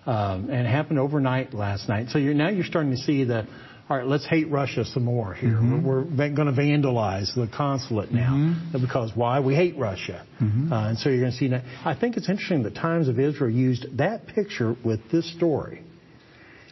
[0.10, 2.08] Um, and it happened overnight last night.
[2.10, 3.46] So you're now you're starting to see the.
[3.90, 5.50] All right, let's hate Russia some more here.
[5.54, 5.84] Mm-hmm.
[5.84, 9.40] We're, we're going to vandalize the consulate now because why?
[9.40, 10.72] We hate Russia, Mm-hmm.
[10.72, 11.64] uh, and so you're going to see that.
[11.84, 15.82] I think it's interesting that Times of Israel used that picture with this story.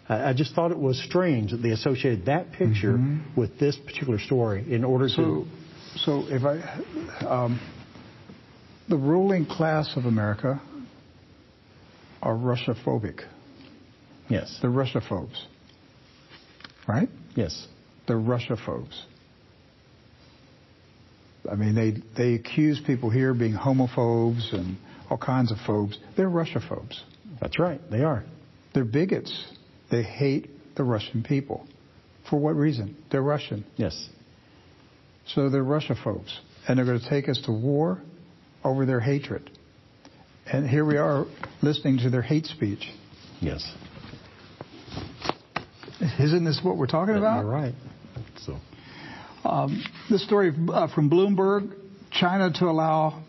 [0.10, 2.98] I just thought it was strange that they associated that picture
[3.36, 5.44] with this particular story in order Mm-hmm.
[6.06, 6.28] So, to.
[6.28, 6.56] so if I,
[7.26, 7.60] um,
[8.88, 10.62] the ruling class of America
[12.22, 13.22] are Russia-phobic.
[14.30, 14.58] Yes.
[14.62, 15.46] They're Russia-phobes,
[16.88, 17.10] right?
[17.36, 17.68] Yes.
[18.08, 19.06] They're Russia-phobes.
[21.50, 24.78] I mean, they they accuse people here being homophobes and
[25.10, 25.98] all kinds of phobes.
[26.18, 27.04] They're Russia-phobes.
[27.40, 27.80] That's right.
[27.90, 28.24] They are.
[28.74, 29.46] They're bigots.
[29.90, 31.66] They hate the Russian people.
[32.30, 32.98] For what reason?
[33.12, 33.64] They're Russian.
[33.78, 34.10] Yes.
[35.28, 36.40] So they're Russia-phobes.
[36.68, 38.02] And they're going to take us to war
[38.64, 39.57] over their hatred.
[40.52, 41.26] And here we are
[41.62, 42.90] listening to their hate speech.
[43.42, 43.70] Yes.
[46.20, 47.42] Isn't this what we're talking about?
[47.42, 47.74] You're right.
[48.46, 48.58] So.
[49.44, 51.74] Um, this story uh, from Bloomberg
[52.12, 53.24] China to allow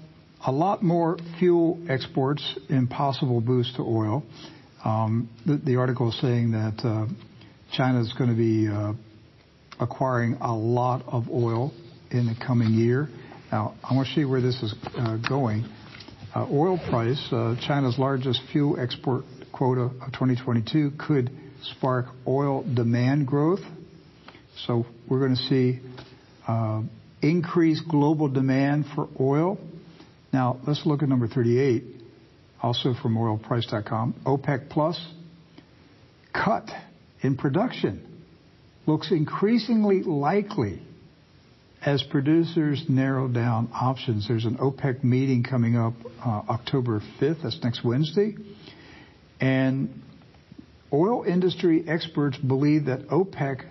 [0.46, 4.22] a lot more fuel exports in possible boost to oil.
[4.84, 7.06] Um, the, the, article is saying that uh,
[7.72, 8.92] China is going to be uh,
[9.80, 11.72] acquiring a lot of oil
[12.12, 13.08] in the coming year.
[13.50, 15.64] Now, I want to see where this is uh, going.
[16.38, 21.32] Uh, oil price, uh, China's largest fuel export quota of 2022, could
[21.64, 23.58] spark oil demand growth.
[24.64, 25.80] So we're going to see
[26.46, 26.82] uh,
[27.22, 29.58] increased global demand for oil.
[30.32, 31.82] Now, let's look at number 38,
[32.62, 34.22] also from oilprice.com.
[34.24, 35.04] OPEC Plus
[36.32, 36.70] cut
[37.20, 38.22] in production
[38.86, 40.82] looks increasingly likely
[41.84, 44.26] as producers narrow down options.
[44.26, 48.34] There's an OPEC meeting coming up uh, October 5th, that's next Wednesday.
[49.40, 50.02] And
[50.92, 53.64] oil industry experts believe that OPEC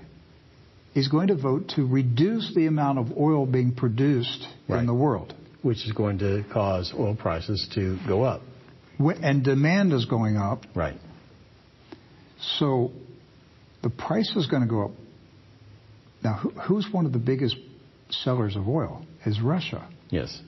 [0.95, 4.79] is going to vote to reduce the amount of oil being produced Right.
[4.79, 5.33] in the world.
[5.61, 8.41] Which is going to cause oil prices to go up.
[8.99, 10.99] And demand is going up, Right.
[12.57, 12.91] so
[13.83, 14.91] the price is going to go up.
[16.23, 17.55] Now, who, who's one of the biggest
[18.09, 19.05] sellers of oil?
[19.25, 19.87] Is Russia.
[20.09, 20.41] Yes.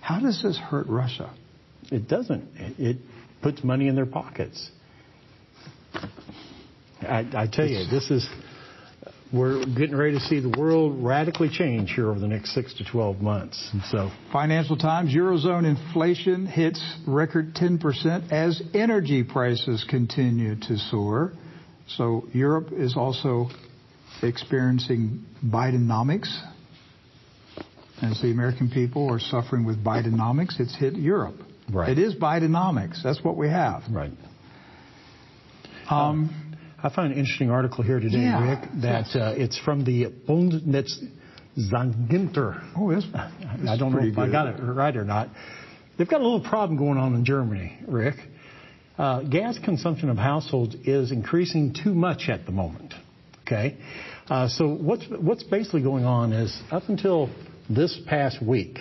[0.00, 1.32] How does this hurt Russia?
[1.90, 2.48] It doesn't.
[2.56, 2.96] It, it
[3.42, 4.70] puts money in their pockets.
[7.02, 8.28] I, I tell you, this is.
[9.32, 12.84] We're getting ready to see the world radically change here over the next six to
[12.84, 13.68] 12 months.
[13.72, 21.32] And so, Financial Times, Eurozone inflation hits record 10% as energy prices continue to soar.
[21.88, 23.48] So Europe is also
[24.22, 26.30] experiencing Bidenomics.
[28.10, 31.36] As the American people are suffering with Bidenomics, it's hit Europe.
[31.72, 31.88] Right.
[31.90, 33.02] It is Bidenomics.
[33.02, 33.82] That's what we have.
[33.90, 34.12] right.
[35.90, 38.50] Um, I found an interesting article here today, Yeah.
[38.50, 39.16] Rick, that Yes.
[39.16, 42.62] uh, it's from the Bundesnetzagentur.
[42.76, 45.28] oh, it's, I don't know pretty if I got it right or not.
[45.96, 48.16] They've got a little problem going on in Germany, Rick.
[48.98, 52.94] Uh, gas consumption of households is increasing too much at the moment.
[53.46, 53.76] Okay,
[54.28, 57.28] uh, so what's what's basically going on is up until
[57.68, 58.78] this past week,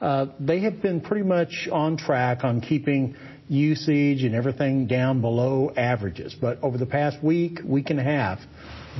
[0.00, 3.16] uh, they have been pretty much on track on keeping
[3.48, 6.36] usage and everything down below averages.
[6.38, 8.38] But over the past week, week and a half,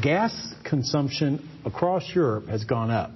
[0.02, 3.10] gas consumption across Europe has gone up.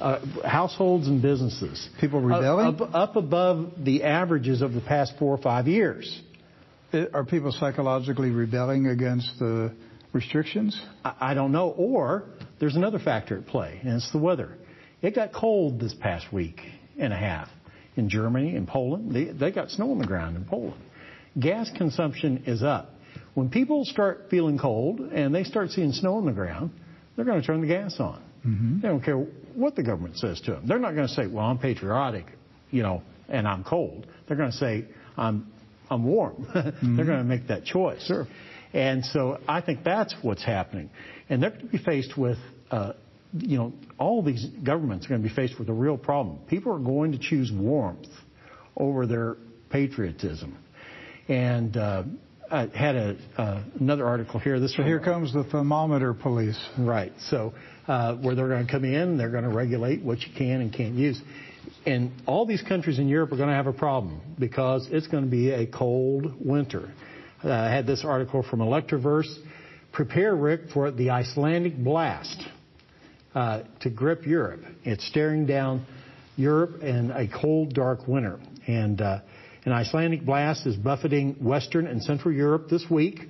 [0.00, 1.88] Uh, households and businesses.
[2.00, 2.80] People rebelling?
[2.92, 6.20] Up, above the averages of the past four or five years.
[7.12, 9.72] Are people psychologically rebelling against the
[10.12, 10.80] restrictions?
[11.04, 11.70] I, I don't know.
[11.70, 12.24] Or
[12.60, 14.56] there's another factor at play, and it's the weather.
[15.04, 16.62] It got cold this past week
[16.98, 17.50] and a half
[17.94, 19.14] in Germany and Poland.
[19.14, 20.80] They, they got snow on the ground in Poland.
[21.38, 22.90] Gas consumption is up.
[23.34, 26.70] When people start feeling cold and they start seeing snow on the ground,
[27.16, 28.22] they're going to turn the gas on.
[28.46, 28.80] Mm-hmm.
[28.80, 29.18] They don't care
[29.54, 30.66] what the government says to them.
[30.66, 32.26] They're not going to say, "Well, I'm patriotic,"
[32.70, 34.06] you know, and I'm cold.
[34.26, 34.86] They're going to say,
[35.16, 35.52] "I'm
[35.90, 36.96] I'm warm." mm-hmm.
[36.96, 38.04] They're going to make that choice.
[38.06, 38.26] Sure.
[38.72, 40.90] And so I think that's what's happening.
[41.28, 42.38] And they're going to be faced with,
[42.70, 42.94] uh,
[43.38, 46.38] you know, all these governments are going to be faced with a real problem.
[46.48, 48.08] People are going to choose warmth
[48.76, 49.36] over their
[49.70, 50.56] patriotism.
[51.28, 52.04] And uh,
[52.50, 54.60] I had a, uh, another article here.
[54.60, 56.60] This so here comes the thermometer police.
[56.78, 57.12] Right.
[57.28, 57.54] So
[57.88, 60.72] uh, where they're going to come in, they're going to regulate what you can and
[60.72, 61.20] can't use.
[61.86, 65.24] And all these countries in Europe are going to have a problem because it's going
[65.24, 66.92] to be a cold winter.
[67.42, 69.32] Uh, I had this article from Electroverse.
[69.92, 72.42] Prepare, Rick, for the Icelandic blast
[73.34, 74.60] uh, to grip Europe.
[74.84, 75.84] It's staring down
[76.36, 78.38] Europe in a cold, dark winter.
[78.66, 79.20] And uh,
[79.64, 83.20] an Icelandic blast is buffeting Western and Central Europe this week.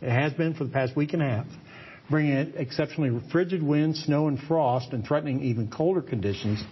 [0.00, 1.46] It has been for the past week and a half,
[2.08, 6.62] bringing exceptionally frigid winds, snow, and frost, and threatening even colder conditions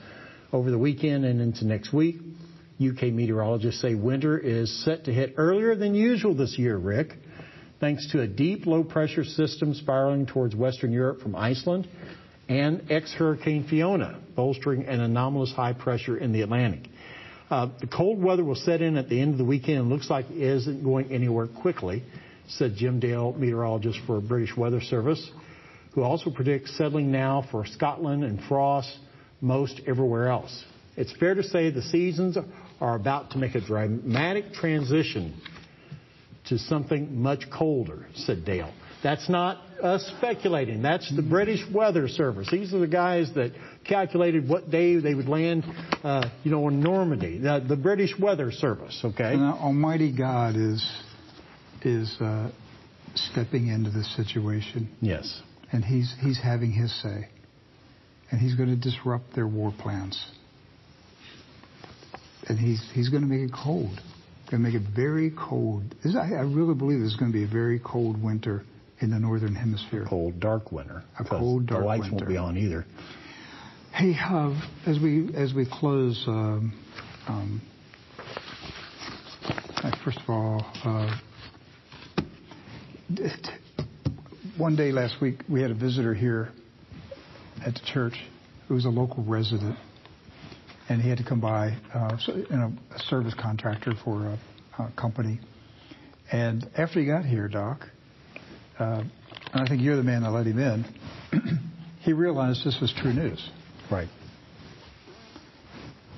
[0.52, 2.16] over the weekend and into next week.
[2.80, 7.14] UK meteorologists say winter is set to hit earlier than usual this year, Rick,
[7.80, 11.88] thanks to a deep low pressure system spiraling towards Western Europe from Iceland
[12.48, 16.88] and ex Hurricane Fiona, bolstering an anomalous high pressure in the Atlantic.
[17.50, 20.10] Uh, the cold weather will set in at the end of the weekend and looks
[20.10, 22.02] like it isn't going anywhere quickly,
[22.48, 25.30] said Jim Dale, meteorologist for British Weather Service,
[25.94, 28.94] who also predicts settling now for Scotland and frost
[29.40, 30.64] most everywhere else.
[30.96, 32.36] It's fair to say the seasons
[32.80, 35.40] are about to make a dramatic transition
[36.48, 38.72] to something much colder, said Dale.
[39.02, 40.82] That's not us speculating.
[40.82, 42.48] That's the British Weather Service.
[42.50, 43.52] These are the guys that
[43.86, 45.64] calculated what day they would land,
[46.02, 47.38] uh, you know, in Normandy.
[47.38, 49.00] The, the, British Weather Service.
[49.04, 49.34] Okay.
[49.34, 50.84] And Almighty God is
[51.82, 52.50] is uh,
[53.14, 54.88] stepping into this situation.
[55.00, 55.40] Yes.
[55.72, 57.28] And he's he's having his say,
[58.30, 60.30] and he's going to disrupt their war plans
[62.48, 64.00] and he's he's going to make it cold.
[64.50, 65.94] Going to make it very cold.
[66.02, 68.64] This, I, I really believe this is going to be a very cold winter
[69.00, 70.06] in the northern hemisphere.
[70.08, 71.02] Cold, dark winter.
[71.18, 71.80] A cold, dark winter.
[71.80, 72.16] The lights winter.
[72.16, 72.86] won't be on either.
[73.92, 76.72] Hey, uh, as we as we close, um,
[77.26, 77.62] um,
[80.04, 81.16] first of all, uh,
[84.56, 86.50] one day last week we had a visitor here
[87.64, 88.14] at the church
[88.66, 89.76] who was a local resident
[90.88, 92.16] and he had to come by, uh,
[92.50, 95.38] know, a service contractor for a, a, company.
[96.32, 97.86] And after he got here, Doc,
[98.78, 99.02] uh,
[99.52, 100.84] and I think you're the man that let him in,
[102.00, 103.40] he realized this was TruNews.
[103.90, 104.08] Right.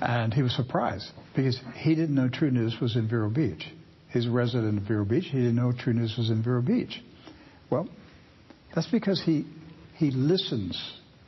[0.01, 3.65] And he was surprised because he didn't know TruNews was in Vero Beach.
[4.09, 5.25] He's a resident of Vero Beach.
[5.25, 7.01] He didn't know TruNews was in Vero Beach.
[7.69, 7.87] Well,
[8.75, 9.45] that's because he
[9.95, 10.77] he listens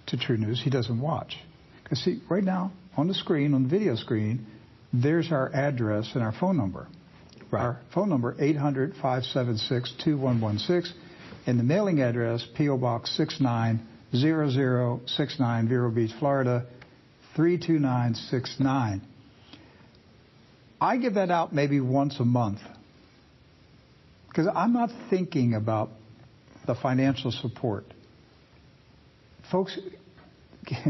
[0.07, 0.57] to TruNews.
[0.57, 1.37] He doesn't watch.
[1.83, 4.45] Because see, right now on the screen, on the video screen,
[4.91, 6.87] there's our address and our phone number.
[7.51, 7.61] Right.
[7.61, 10.91] Our phone number, 800-576-2116,
[11.45, 12.77] and the mailing address, P.O.
[12.77, 16.65] Box 690069, Vero Beach, Florida,
[17.35, 19.01] 32969.
[20.79, 22.59] I give that out maybe once a month
[24.27, 25.89] because I'm not thinking about
[26.65, 27.85] the financial support.
[29.51, 29.77] Folks,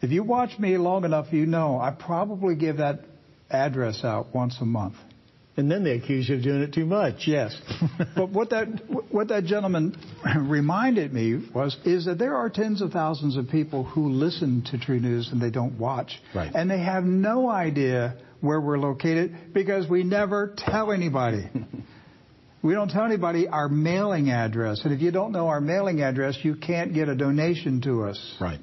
[0.00, 3.04] if you watch me long enough, you know I probably give that
[3.50, 4.96] address out once a month.
[5.60, 7.26] And then they accuse you of doing it too much.
[7.26, 7.54] Yes.
[8.16, 8.66] but what that
[9.10, 9.94] what that gentleman
[10.38, 14.78] reminded me was is that there are tens of thousands of people who listen to
[14.78, 16.18] TruNews and they don't watch.
[16.34, 16.50] Right.
[16.54, 21.50] And they have no idea where we're located because we never tell anybody.
[22.62, 24.80] we don't tell anybody our mailing address.
[24.84, 28.36] And if you don't know our mailing address, you can't get a donation to us.
[28.40, 28.60] Right.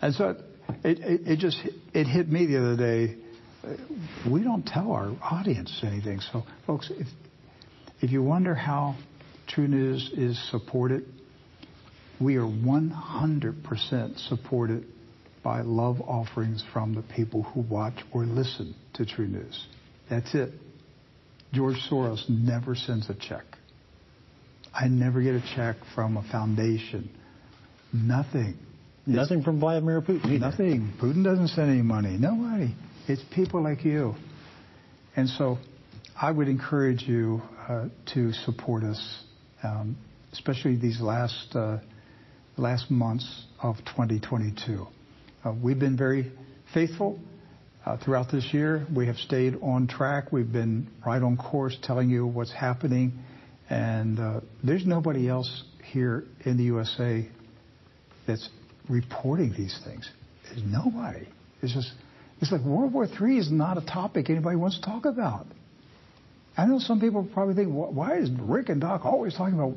[0.00, 0.36] And so
[0.84, 1.58] it, it, it just
[1.92, 3.16] it hit me the other day.
[4.30, 6.20] We don't tell our audience anything.
[6.32, 7.06] So, folks, if
[8.02, 8.96] if you wonder how
[9.48, 11.04] TruNews is supported,
[12.20, 14.86] we are 100% supported
[15.44, 19.56] by love offerings from the people who watch or listen to TruNews.
[20.10, 20.50] That's it.
[21.52, 23.44] George Soros never sends a check.
[24.74, 27.10] I never get a check from a foundation.
[27.92, 28.56] Nothing.
[29.06, 30.26] Nothing from Vladimir Putin.
[30.26, 30.38] Either.
[30.38, 30.92] Nothing.
[31.00, 32.16] Putin doesn't send any money.
[32.18, 32.74] Nobody.
[33.08, 34.14] It's people like you.
[35.16, 35.58] And so
[36.20, 39.24] I would encourage you uh, to support us,
[39.64, 39.96] um,
[40.32, 41.78] especially these last uh,
[42.56, 44.86] last months of 2022.
[45.44, 46.30] Uh, we've been very
[46.72, 47.18] faithful
[48.04, 48.86] throughout this year.
[48.94, 50.30] We have stayed on track.
[50.30, 53.18] We've been right on course telling you what's happening.
[53.68, 57.28] And there's nobody else here in the USA
[58.28, 58.48] that's
[58.88, 60.08] reporting these things.
[60.44, 61.26] There's nobody.
[61.60, 61.90] It's just,
[62.42, 65.46] it's like World War III is not a topic anybody wants to talk about.
[66.56, 69.76] I know some people probably think, why is Rick and Doc always talking about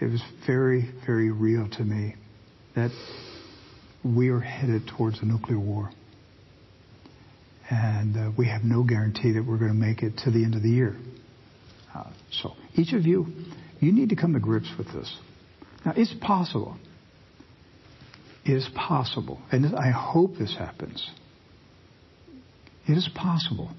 [0.00, 2.14] it was very, very real to me
[2.74, 2.90] that
[4.04, 5.90] we are headed towards a nuclear war.
[7.70, 10.54] And uh, we have no guarantee that we're going to make it to the end
[10.54, 10.96] of the year.
[11.94, 13.26] Uh, so each of you,
[13.80, 15.16] you need to come to grips with this.
[15.84, 16.76] Now, it's possible.
[18.44, 21.10] It is possible, and I hope this happens.
[22.86, 23.70] It is possible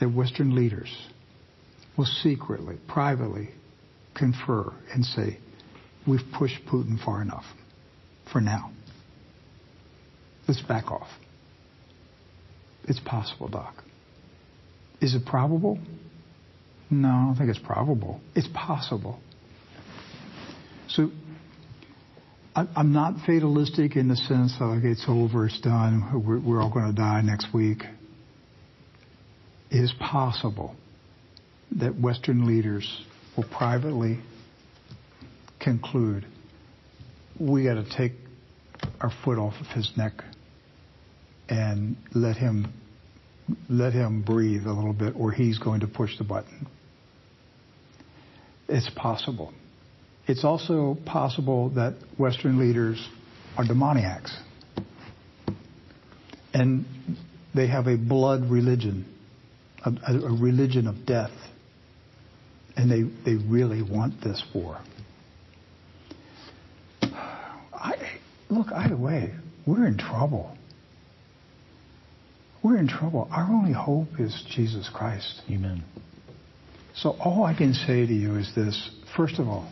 [0.00, 0.90] that Western leaders
[1.96, 3.50] will secretly, privately
[4.14, 5.38] confer and say,
[6.06, 7.44] we've pushed Putin far enough
[8.32, 8.72] for now.
[10.48, 11.08] Let's back off.
[12.86, 13.74] It's possible, Doc.
[15.00, 15.78] Is it probable?
[16.90, 18.20] No, I don't think it's probable.
[18.34, 19.18] It's possible.
[20.88, 21.10] So
[22.54, 26.72] I'm not fatalistic in the sense of okay, it's over, it's done, we're, we're all
[26.72, 27.82] going to die next week.
[29.70, 30.76] It is possible
[31.72, 33.04] that Western leaders
[33.36, 34.20] will privately
[35.58, 36.26] conclude
[37.40, 38.12] we got to take
[39.00, 40.12] our foot off of his neck
[41.48, 42.72] and let him
[43.68, 46.66] let him breathe a little bit or he's going to push the button.
[48.68, 49.52] It's possible.
[50.26, 53.06] It's also possible that Western leaders
[53.56, 54.34] are demoniacs.
[56.54, 56.86] And
[57.54, 59.04] they have a blood religion,
[59.84, 61.32] a, a religion of death.
[62.76, 64.80] And they, they really want this war.
[67.02, 68.18] I,
[68.48, 69.32] look, either way,
[69.66, 70.53] we're in trouble.
[72.64, 73.28] We're in trouble.
[73.30, 75.42] Our only hope is Jesus Christ.
[75.50, 75.84] Amen.
[76.94, 78.90] So all I can say to you is this.
[79.14, 79.70] First of all,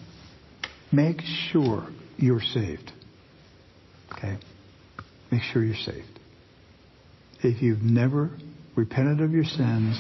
[0.93, 1.89] make sure
[2.19, 2.93] you're saved.
[4.13, 4.37] Okay?
[5.31, 6.21] Make sure you're saved.
[7.43, 8.31] If you've never
[8.77, 9.99] repented of your sins,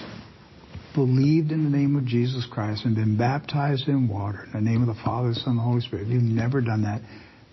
[0.94, 4.86] believed in the name of Jesus Christ, and been baptized in water in the name
[4.86, 7.00] of the Father, Son, and the Holy Spirit, if you've never done that,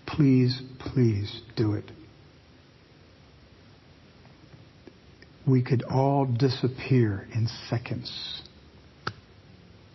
[0.06, 1.90] please, please do it.
[5.46, 8.42] We could all disappear in seconds.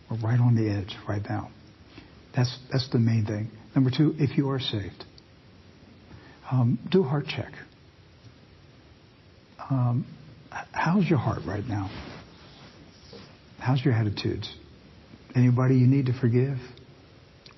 [0.09, 1.49] We're right on the edge right now.
[2.35, 3.49] That's, that's the main thing.
[3.75, 5.05] Number two, if you are saved,
[6.51, 7.53] um, do a heart check.
[9.69, 10.05] Um,
[10.71, 11.89] how's your heart right now?
[13.59, 14.53] How's your attitudes?
[15.35, 16.57] Anybody you need to forgive?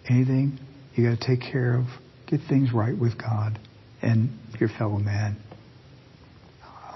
[0.09, 0.59] Anything
[0.95, 1.85] you got to take care of?
[2.27, 3.59] Get things right with God
[4.01, 5.37] and your fellow man.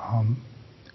[0.02, 0.42] Um,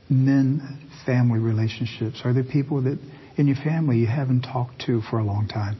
[0.08, 2.20] men family relationships?
[2.24, 2.98] Are there people that
[3.36, 5.78] in your family you haven't talked to for a long time?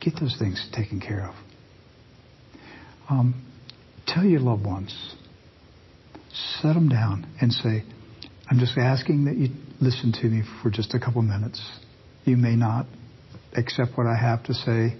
[0.00, 1.34] Get those things taken care of.
[3.08, 3.46] Um,
[4.06, 5.14] tell your loved ones.
[6.60, 7.84] Set them down and say,
[8.50, 9.48] I'm just asking that you
[9.80, 11.62] listen to me for just a couple minutes.
[12.24, 12.86] You may not
[13.56, 14.96] accept what I have to say.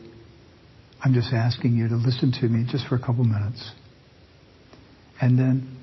[1.02, 3.72] I'm just asking you to listen to me just for a couple minutes.
[5.20, 5.73] And then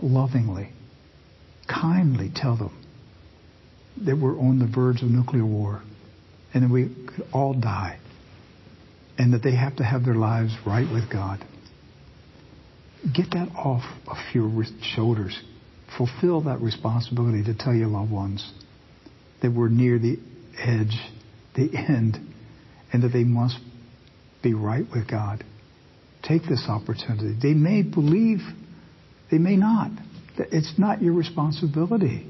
[0.00, 0.70] lovingly,
[1.68, 2.78] kindly tell them
[4.04, 5.82] that we're on the verge of nuclear war
[6.54, 7.98] and that we could all die
[9.18, 11.44] and that they have to have their lives right with God.
[13.14, 14.64] Get that off of your
[14.94, 15.38] shoulders.
[15.98, 18.52] Fulfill that responsibility to tell your loved ones
[19.42, 20.18] that we're near the
[20.56, 20.96] edge,
[21.54, 22.18] the end,
[22.92, 23.58] and that they must
[24.42, 25.44] be right with God.
[26.22, 27.36] Take this opportunity.
[27.40, 28.38] They may believe,
[29.32, 29.90] they may not.
[30.36, 32.26] It's not your responsibility.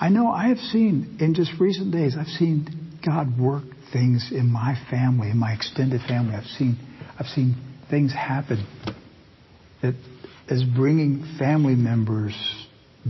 [0.00, 4.50] I know I have seen in just recent days, I've seen God work things in
[4.50, 6.34] my family, in my extended family.
[6.36, 6.78] I've seen,
[7.18, 7.56] I've seen
[7.90, 8.64] things happen
[9.82, 9.94] that
[10.48, 12.34] is bringing family members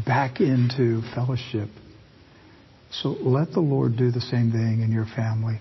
[0.07, 1.69] back into fellowship.
[2.91, 5.59] So let the Lord do the same thing in your family.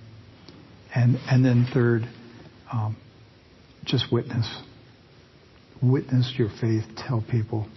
[0.95, 2.03] And, and then third,
[2.71, 2.95] um,
[3.83, 4.47] just witness.
[5.83, 6.85] Witness your faith.
[6.95, 7.67] Tell people.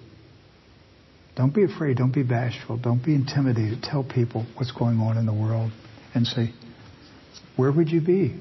[1.35, 1.97] Don't be afraid.
[1.97, 2.79] Don't be bashful.
[2.79, 3.83] Don't be intimidated.
[3.83, 5.73] Tell people what's going on in the world
[6.15, 6.55] and say,
[7.57, 8.41] where would you be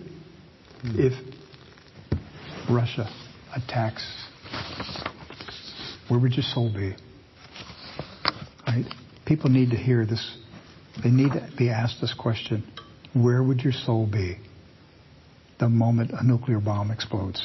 [0.83, 1.13] if
[2.69, 3.09] Russia
[3.55, 4.05] attacks?
[6.07, 6.95] Where would your soul be?
[8.67, 8.85] Right?
[9.25, 10.37] People need to hear this.
[11.03, 12.63] They need to be asked this question.
[13.13, 14.37] Where would your soul be
[15.59, 17.41] the moment a nuclear bomb explodes?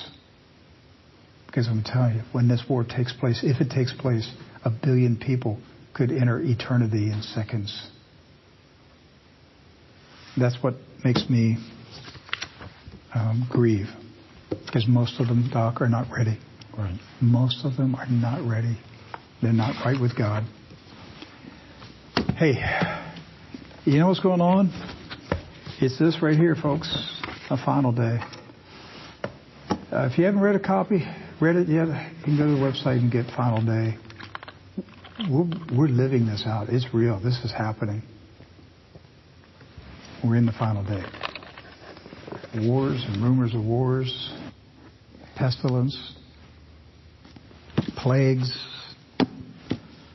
[1.51, 4.31] Because I'm telling you, when this war takes place, if it takes place,
[4.65, 5.59] a billion people
[5.95, 7.91] could enter eternity in seconds.
[10.39, 10.75] That's what
[11.05, 11.57] makes me
[13.13, 13.89] um, grieve.
[14.65, 16.39] Because most of them, Doc, are not ready.
[16.79, 16.97] Right.
[17.21, 18.79] Most of them are not ready.
[19.43, 20.45] They're not right with God.
[22.37, 22.55] Hey,
[23.85, 24.71] you know what's going on?
[25.81, 26.89] It's this right here, folks.
[27.51, 28.19] A final day.
[29.93, 31.05] Uh, if you haven't read a copy,
[31.41, 33.97] read it yet, you can go to the website and get Final Day.
[35.31, 36.69] We're, we're living this out.
[36.69, 37.21] It's real.
[37.21, 38.03] This is happening.
[40.25, 41.03] We're in the final day.
[42.67, 44.33] Wars and rumors of wars,
[45.37, 46.15] pestilence,
[47.97, 48.53] plagues.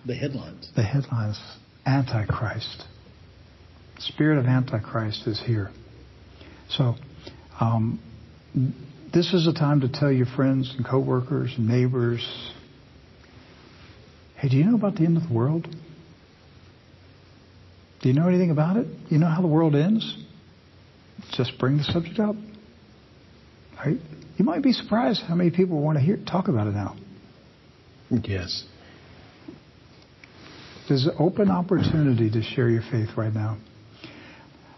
[0.06, 0.70] The headlines.
[0.76, 1.40] The headlines.
[1.86, 2.84] Antichrist.
[4.00, 5.72] Spirit of Antichrist is here.
[6.70, 6.96] So,
[7.60, 8.00] um,
[9.16, 12.22] this is a time to tell your friends and coworkers and neighbors,
[14.36, 15.66] hey, do you know about the end of the world?
[18.02, 18.88] Do you know anything about it?
[19.10, 20.22] You know how the world ends?
[21.32, 22.36] Just bring the subject up.
[23.78, 23.98] Right?
[24.36, 26.98] You might be surprised how many people want to hear talk about it now.
[28.10, 28.66] Yes.
[30.90, 33.58] There's an open opportunity to share your faith right now.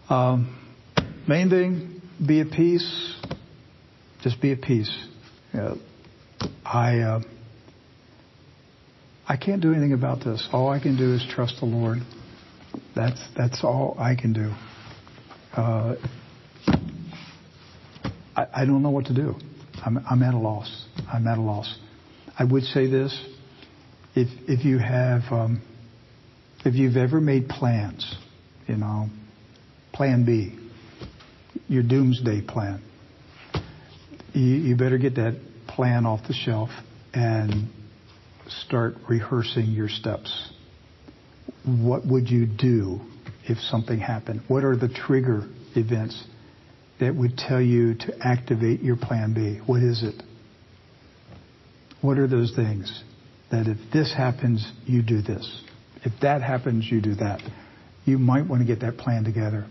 [0.08, 0.56] Um,
[1.26, 3.17] main thing, be at peace.
[4.22, 4.92] Just be at peace.
[5.54, 5.74] Uh,
[6.64, 7.20] I uh,
[9.28, 10.46] I can't do anything about this.
[10.52, 11.98] All I can do is trust the Lord.
[12.96, 14.52] That's that's all I can do.
[15.56, 15.96] Uh,
[18.36, 19.34] I, I don't know what to do.
[19.84, 20.86] I'm, I'm at a loss.
[21.12, 21.78] I'm at a loss.
[22.38, 23.16] I would say this:
[24.14, 25.62] if if you have um,
[26.64, 28.16] if you've ever made plans,
[28.66, 29.08] you know,
[29.92, 30.58] Plan B,
[31.68, 32.82] your doomsday plan,
[34.32, 36.70] you, you better get that plan off the shelf
[37.14, 37.68] and
[38.64, 40.50] start rehearsing your steps.
[41.64, 43.00] What would you do
[43.44, 44.42] if something happened?
[44.48, 46.22] What are the trigger events
[47.00, 49.60] that would tell you to activate your plan B?
[49.66, 50.22] What is it?
[52.00, 53.02] What are those things
[53.50, 55.62] that if this happens, you do this?
[56.04, 57.40] If that happens, you do that.
[58.04, 59.66] You might want to get that plan together.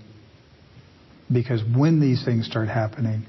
[1.31, 3.25] Because when these things start happening,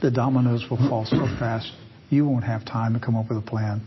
[0.00, 1.70] the dominoes will fall so fast,
[2.08, 3.86] you won't have time to come up with a plan.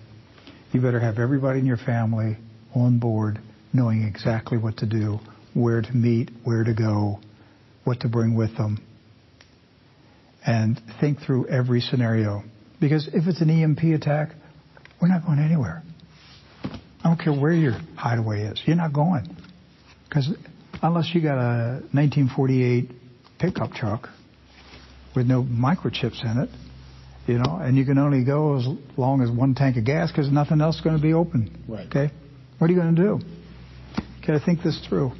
[0.72, 2.38] You better have everybody in your family
[2.73, 3.40] on board,
[3.73, 5.19] knowing exactly what to do,
[5.53, 7.19] where to meet, where to go,
[7.84, 8.84] what to bring with them.
[10.45, 12.44] And think through every scenario.
[12.80, 14.30] Because if it's an EMP attack,
[15.02, 15.84] we're not going anywhere.
[16.64, 18.61] I don't care where your hideaway is.
[18.65, 19.35] You're not going.
[20.07, 20.30] Because
[20.81, 22.90] unless you got a 1948
[23.40, 24.10] pickup truck
[25.15, 26.49] with no microchips in it,
[27.27, 28.68] you know, and you can only go as
[28.98, 31.64] long as one tank of gas because nothing else is going to be open.
[31.68, 31.88] Right.
[31.88, 32.11] Okay?
[32.57, 33.26] What are you going to do?
[33.98, 35.11] You got to think this through.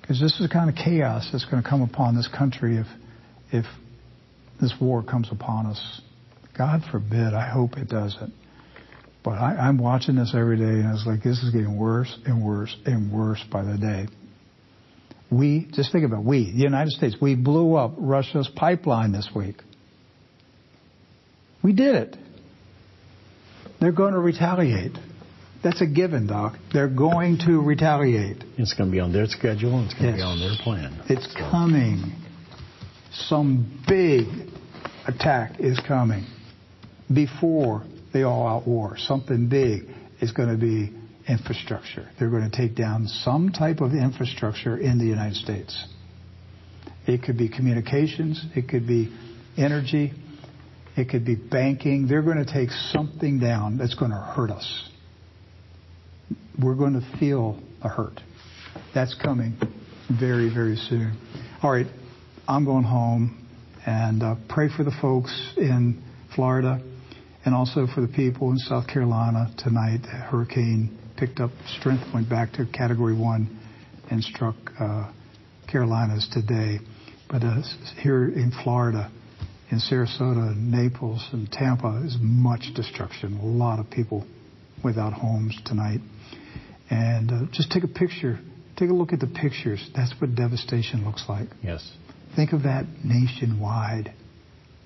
[0.00, 2.86] Because this is the kind of chaos that's going to come upon this country if,
[3.52, 3.64] if
[4.60, 6.00] this war comes upon us.
[6.56, 7.34] God forbid.
[7.34, 8.32] I hope it doesn't.
[9.22, 12.44] But I, I'm watching this every day, and it's like this is getting worse and
[12.44, 14.08] worse and worse by the day.
[15.30, 17.16] We just think about it, we, the United States.
[17.20, 19.56] We blew up Russia's pipeline this week.
[21.62, 22.16] We did it.
[23.80, 24.92] They're going to retaliate.
[25.62, 26.54] That's a given, Doc.
[26.72, 28.42] They're going to retaliate.
[28.56, 31.02] It's going to be on their schedule and it's going to be on their plan.
[31.08, 32.12] It's So, coming.
[33.12, 34.26] Some big
[35.06, 36.24] attack is coming
[37.12, 38.96] before the all out war.
[38.96, 39.82] Something big
[40.20, 40.96] is going to be
[41.30, 42.08] infrastructure.
[42.18, 45.86] They're going to take down some type of infrastructure in the United States.
[47.06, 49.12] It could be communications, it could be
[49.56, 50.12] energy,
[50.96, 52.06] it could be banking.
[52.08, 54.90] They're going to take something down that's going to hurt us.
[56.62, 58.20] We're going to feel the hurt.
[58.94, 59.56] That's coming
[60.20, 61.16] very, very soon.
[61.62, 61.86] All right,
[62.48, 63.46] I'm going home
[63.86, 66.02] and uh, pray for the folks in
[66.34, 66.82] Florida
[67.44, 70.00] and also for the people in South Carolina tonight.
[70.04, 73.60] Hurricane picked up strength, went back to Category 1
[74.10, 75.12] and struck uh,
[75.70, 76.78] Carolinas today.
[77.28, 77.60] But uh,
[77.98, 79.12] here in Florida,
[79.70, 83.38] in Sarasota, Naples, and Tampa, is much destruction.
[83.38, 84.26] A lot of people
[84.82, 86.00] without homes tonight.
[86.88, 88.40] And uh, just take a picture.
[88.78, 89.90] Take a look at the pictures.
[89.94, 91.48] That's what devastation looks like.
[91.62, 91.86] Yes.
[92.34, 94.14] Think of that nationwide.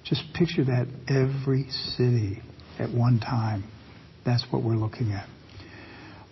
[0.02, 2.42] Just picture that every city
[2.80, 3.62] at one time.
[4.26, 5.28] That's what we're looking at.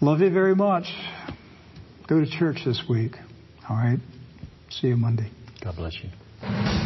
[0.03, 0.87] Love you very much.
[2.09, 3.13] Go to church this week.
[3.71, 4.01] All right?
[4.69, 5.31] See you Monday.
[5.63, 6.82] God bless you.